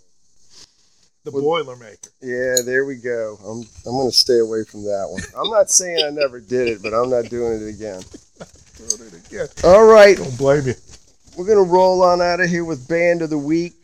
The 1.24 1.30
Well- 1.30 1.42
Boilermaker. 1.44 2.08
Yeah, 2.22 2.62
there 2.64 2.84
we 2.86 2.96
go. 2.96 3.38
I'm 3.46 3.58
I'm 3.86 3.96
gonna 3.98 4.10
stay 4.12 4.38
away 4.38 4.64
from 4.64 4.84
that 4.84 5.06
one. 5.10 5.22
I'm 5.36 5.50
not 5.50 5.70
saying 5.70 6.02
I 6.04 6.10
never 6.10 6.40
did 6.40 6.68
it, 6.68 6.82
but 6.82 6.94
I'm 6.94 7.10
not 7.10 7.28
doing 7.28 7.62
it 7.62 7.68
again. 7.68 8.02
Doing 8.78 9.10
it 9.12 9.26
again. 9.26 9.48
All 9.64 9.84
right, 9.84 10.16
Don't 10.16 10.38
blame 10.38 10.66
you. 10.66 10.74
we're 11.36 11.44
gonna 11.46 11.62
roll 11.62 12.02
on 12.02 12.22
out 12.22 12.40
of 12.40 12.48
here 12.48 12.64
with 12.64 12.88
band 12.88 13.20
of 13.22 13.28
the 13.30 13.38
week. 13.38 13.74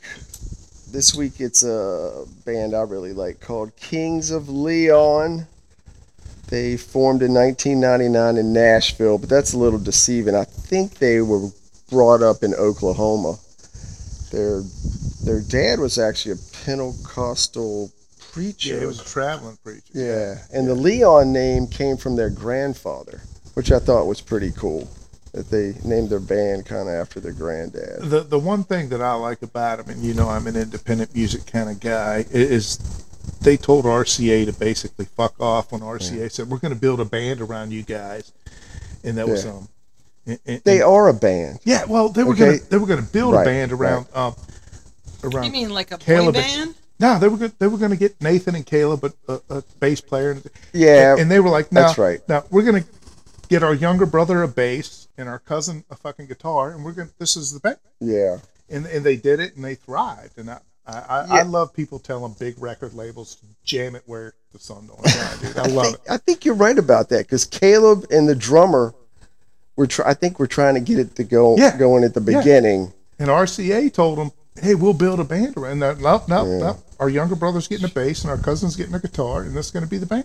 This 0.91 1.15
week 1.15 1.35
it's 1.41 1.63
a 1.63 2.25
band 2.47 2.75
I 2.75 2.81
really 2.83 3.13
like 3.13 3.41
called 3.41 3.77
Kings 3.77 4.31
of 4.31 4.49
Leon. 4.49 5.47
They 6.49 6.77
formed 6.79 7.23
in 7.23 7.35
1999 7.35 8.37
in 8.39 8.53
Nashville, 8.53 9.19
but 9.19 9.29
that's 9.29 9.53
a 9.53 9.59
little 9.59 9.81
deceiving. 9.81 10.35
I 10.35 10.45
think 10.45 10.95
they 10.99 11.21
were 11.21 11.51
brought 11.91 12.23
up 12.23 12.43
in 12.43 12.55
Oklahoma. 12.55 13.37
Their 14.31 14.63
their 15.27 15.41
dad 15.41 15.79
was 15.81 15.99
actually 15.99 16.33
a 16.33 16.65
Pentecostal 16.65 17.91
preacher. 18.33 18.75
Yeah, 18.75 18.81
he 18.81 18.87
was 18.87 19.01
a 19.01 19.05
traveling 19.05 19.59
preacher. 19.63 19.83
Yeah, 19.93 20.37
and 20.53 20.67
the 20.69 20.75
Leon 20.75 21.33
name 21.33 21.67
came 21.67 21.97
from 21.97 22.17
their 22.17 22.31
grandfather, 22.31 23.21
which 23.55 23.71
I 23.73 23.79
thought 23.79 24.07
was 24.07 24.21
pretty 24.21 24.53
cool. 24.53 24.89
That 25.33 25.51
they 25.51 25.75
named 25.85 26.09
their 26.09 26.21
band 26.21 26.65
kind 26.65 26.89
of 26.89 26.95
after 26.95 27.21
their 27.21 27.33
granddad. 27.33 28.03
The 28.09 28.21
the 28.21 28.39
one 28.39 28.65
thing 28.65 28.89
that 28.91 29.03
I 29.03 29.13
like 29.15 29.43
about 29.43 29.79
them, 29.79 29.91
and 29.95 30.03
you 30.03 30.15
know, 30.15 30.29
I'm 30.31 30.47
an 30.47 30.57
independent 30.57 31.15
music 31.15 31.45
kind 31.47 31.69
of 31.69 31.79
guy, 31.79 32.25
is 32.31 32.79
they 33.43 33.57
told 33.59 33.85
RCA 33.85 34.47
to 34.47 34.53
basically 34.55 35.05
fuck 35.05 35.39
off 35.39 35.73
when 35.73 35.83
RCA 35.83 36.31
said 36.33 36.49
we're 36.49 36.57
going 36.59 36.73
to 36.73 36.81
build 36.81 37.01
a 37.01 37.05
band 37.05 37.43
around 37.43 37.71
you 37.73 37.83
guys, 37.83 38.33
and 39.05 39.19
that 39.19 39.29
was 39.29 39.45
um. 39.45 39.69
and- 40.27 40.39
and- 40.47 40.63
They 40.65 40.81
are 40.81 41.09
a 41.09 41.15
band. 41.15 41.59
yeah, 41.65 41.85
well, 41.85 42.09
they 42.09 42.25
were 42.25 42.33
Okay. 42.33 42.47
gonna 42.47 42.59
they 42.71 42.79
were 42.79 42.87
gonna 42.87 43.03
build 43.03 43.35
Right, 43.35 43.43
a 43.43 43.45
band 43.51 43.73
around 43.73 44.07
um 44.15 44.35
around 45.25 45.45
You 45.45 45.53
mean 45.53 45.71
like 45.71 45.91
a 45.93 45.99
boy 45.99 46.05
Caleb- 46.05 46.35
band? 46.35 46.75
No, 46.99 47.19
they 47.19 47.29
were 47.29 47.37
go- 47.37 47.53
they 47.59 47.67
were 47.67 47.77
going 47.79 47.91
to 47.91 47.97
get 47.97 48.21
Nathan 48.23 48.55
and 48.55 48.65
Caleb, 48.65 49.03
but 49.03 49.13
a, 49.29 49.41
a 49.57 49.63
bass 49.81 50.01
player, 50.01 50.31
and, 50.31 50.43
Yeah, 50.73 51.17
and 51.19 51.31
they 51.31 51.41
were 51.41 51.51
like, 51.51 51.71
no, 51.71 51.83
that's 51.83 51.99
right. 51.99 52.21
Now 52.29 52.45
we're 52.51 52.63
going 52.63 52.83
to 52.83 52.89
get 53.49 53.63
our 53.63 53.75
younger 53.75 54.07
brother 54.07 54.43
a 54.43 54.49
bass 54.49 55.07
and 55.19 55.29
our 55.29 55.39
cousin 55.39 55.85
a 55.91 55.95
fucking 55.97 56.27
guitar, 56.27 56.71
and 56.71 56.83
we're 56.85 56.93
going. 56.93 57.09
to 57.09 57.19
This 57.19 57.37
is 57.37 57.53
the 57.53 57.61
band, 57.61 57.77
yeah, 58.01 58.39
and 58.71 58.87
and 58.87 59.05
they 59.05 59.17
did 59.17 59.41
it, 59.41 59.57
and 59.57 59.65
they 59.65 59.75
thrived. 59.75 60.39
And 60.39 60.49
I 60.51 60.59
I, 60.87 60.93
I, 60.99 61.27
I 61.41 61.43
love 61.43 61.75
people 61.75 61.99
telling 61.99 62.35
big 62.39 62.55
record 62.63 62.95
labels 62.95 63.35
to 63.37 63.47
jam 63.63 63.95
it 63.95 64.03
where 64.07 64.33
the 64.53 64.59
sun 64.59 64.87
don't 64.87 65.07
shine, 65.07 65.39
dude. 65.41 65.59
I 65.59 65.67
love 65.67 65.95
it. 65.95 66.01
I 66.09 66.17
think 66.17 66.47
you're 66.47 66.55
right 66.55 66.79
about 66.79 67.11
that 67.11 67.27
because 67.27 67.45
Caleb 67.45 68.07
and 68.11 68.27
the 68.27 68.35
drummer 68.35 68.95
were. 69.77 69.87
Try- 69.87 70.09
I 70.09 70.15
think 70.15 70.39
we're 70.39 70.47
trying 70.47 70.75
to 70.77 70.81
get 70.81 70.99
it 70.99 71.15
to 71.17 71.25
go 71.25 71.57
Yeah. 71.59 71.77
going 71.77 72.05
at 72.05 72.15
the 72.15 72.23
Yeah. 72.23 72.39
beginning. 72.39 72.95
And 73.19 73.29
RCA 73.29 73.93
told 73.93 74.17
them, 74.19 74.31
hey, 74.63 74.75
we'll 74.75 74.93
build 74.95 75.21
a 75.21 75.25
band 75.25 75.57
around 75.57 75.81
that. 75.81 75.99
No, 76.01 76.23
no, 76.29 76.47
Yeah. 76.47 76.59
no. 76.59 76.79
Our 76.99 77.09
younger 77.09 77.35
brother's 77.37 77.69
getting 77.69 77.85
a 77.85 77.89
bass, 77.93 78.23
and 78.23 78.31
our 78.31 78.39
cousin's 78.39 78.75
getting 78.77 78.95
a 78.95 78.99
guitar, 78.99 79.43
and 79.43 79.55
that's 79.57 79.71
going 79.71 79.85
to 79.85 79.91
be 79.91 79.99
the 79.99 80.07
band. 80.07 80.25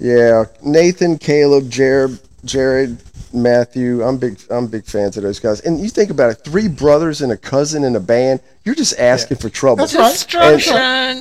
Yeah, 0.00 0.44
Nathan, 0.62 1.18
Caleb, 1.18 1.68
Jared, 1.70 2.18
Jared, 2.44 2.96
Matthew. 3.32 4.02
I'm 4.02 4.16
big. 4.16 4.40
I'm 4.48 4.68
big 4.68 4.84
fans 4.84 5.16
of 5.16 5.22
those 5.24 5.38
guys. 5.40 5.60
And 5.60 5.80
you 5.80 5.88
think 5.90 6.10
about 6.10 6.30
it: 6.30 6.36
three 6.44 6.68
brothers 6.68 7.20
and 7.20 7.30
a 7.32 7.36
cousin 7.36 7.84
in 7.84 7.94
a 7.96 8.00
band. 8.00 8.40
You're 8.64 8.74
just 8.76 8.98
asking 8.98 9.36
for 9.38 9.50
trouble. 9.50 9.86
That's 9.86 9.94
right. 9.94 10.12
Destruction. 10.12 10.76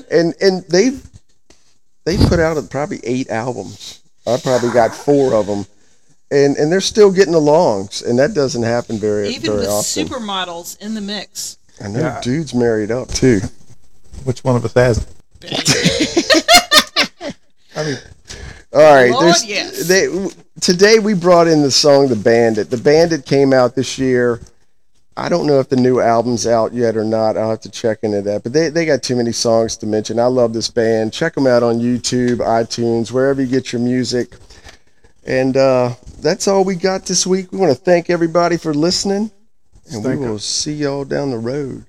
and 0.09 0.33
and 0.39 0.63
they've 0.69 1.03
they 2.05 2.17
put 2.17 2.39
out 2.39 2.57
probably 2.69 2.99
eight 3.03 3.29
albums. 3.29 4.01
I 4.25 4.37
probably 4.37 4.69
got 4.71 4.95
four 4.95 5.33
of 5.33 5.47
them, 5.47 5.65
and 6.31 6.55
and 6.55 6.71
they're 6.71 6.79
still 6.79 7.11
getting 7.11 7.33
along, 7.33 7.89
and 8.05 8.17
that 8.19 8.33
doesn't 8.33 8.63
happen 8.63 8.97
very 8.99 9.23
often. 9.27 9.35
Even 9.35 9.45
very 9.51 9.59
with 9.61 9.69
often. 9.69 10.07
supermodels 10.07 10.79
in 10.79 10.93
the 10.93 11.01
mix. 11.01 11.57
I 11.83 11.87
know 11.89 11.99
Yeah. 11.99 12.19
dudes 12.21 12.53
married 12.53 12.91
up 12.91 13.09
too. 13.09 13.39
Which 14.23 14.43
one 14.43 14.55
of 14.55 14.65
us 14.65 14.73
hasn't? 14.73 15.07
I 17.75 17.83
mean, 17.83 17.97
All 18.73 18.81
right, 18.95 19.11
Lord, 19.11 19.35
yes. 19.45 19.87
they 19.87 20.07
today 20.59 20.99
we 20.99 21.13
brought 21.13 21.47
in 21.47 21.61
the 21.61 21.71
song 21.71 22.07
"The 22.07 22.15
Bandit." 22.15 22.69
The 22.69 22.77
Bandit 22.77 23.25
came 23.25 23.53
out 23.53 23.75
this 23.75 23.97
year. 23.99 24.41
I 25.15 25.29
don't 25.29 25.47
know 25.47 25.59
if 25.59 25.69
the 25.69 25.75
new 25.75 25.99
album's 25.99 26.45
out 26.45 26.73
yet 26.73 26.95
or 26.95 27.03
not. 27.03 27.37
I'll 27.37 27.49
have 27.51 27.61
to 27.61 27.71
check 27.71 27.99
into 28.03 28.21
that. 28.23 28.43
But 28.43 28.53
they, 28.53 28.69
they 28.69 28.85
got 28.85 29.01
too 29.01 29.15
many 29.15 29.31
songs 29.31 29.75
to 29.77 29.87
mention. 29.87 30.19
I 30.19 30.25
love 30.25 30.53
this 30.53 30.69
band. 30.69 31.11
Check 31.11 31.33
them 31.33 31.47
out 31.47 31.63
on 31.63 31.79
YouTube, 31.79 32.35
iTunes, 32.37 33.11
wherever 33.11 33.41
you 33.41 33.47
get 33.47 33.73
your 33.73 33.81
music. 33.81 34.35
And 35.25 35.57
uh, 35.57 35.95
that's 36.21 36.47
all 36.47 36.63
we 36.63 36.75
got 36.75 37.05
this 37.07 37.25
week. 37.25 37.51
We 37.51 37.57
want 37.57 37.75
to 37.75 37.83
thank 37.83 38.11
everybody 38.11 38.57
for 38.57 38.75
listening, 38.75 39.31
and 39.91 40.03
we 40.03 40.15
will 40.15 40.39
see 40.39 40.73
y'all 40.73 41.05
down 41.05 41.31
the 41.31 41.37
road. 41.37 41.85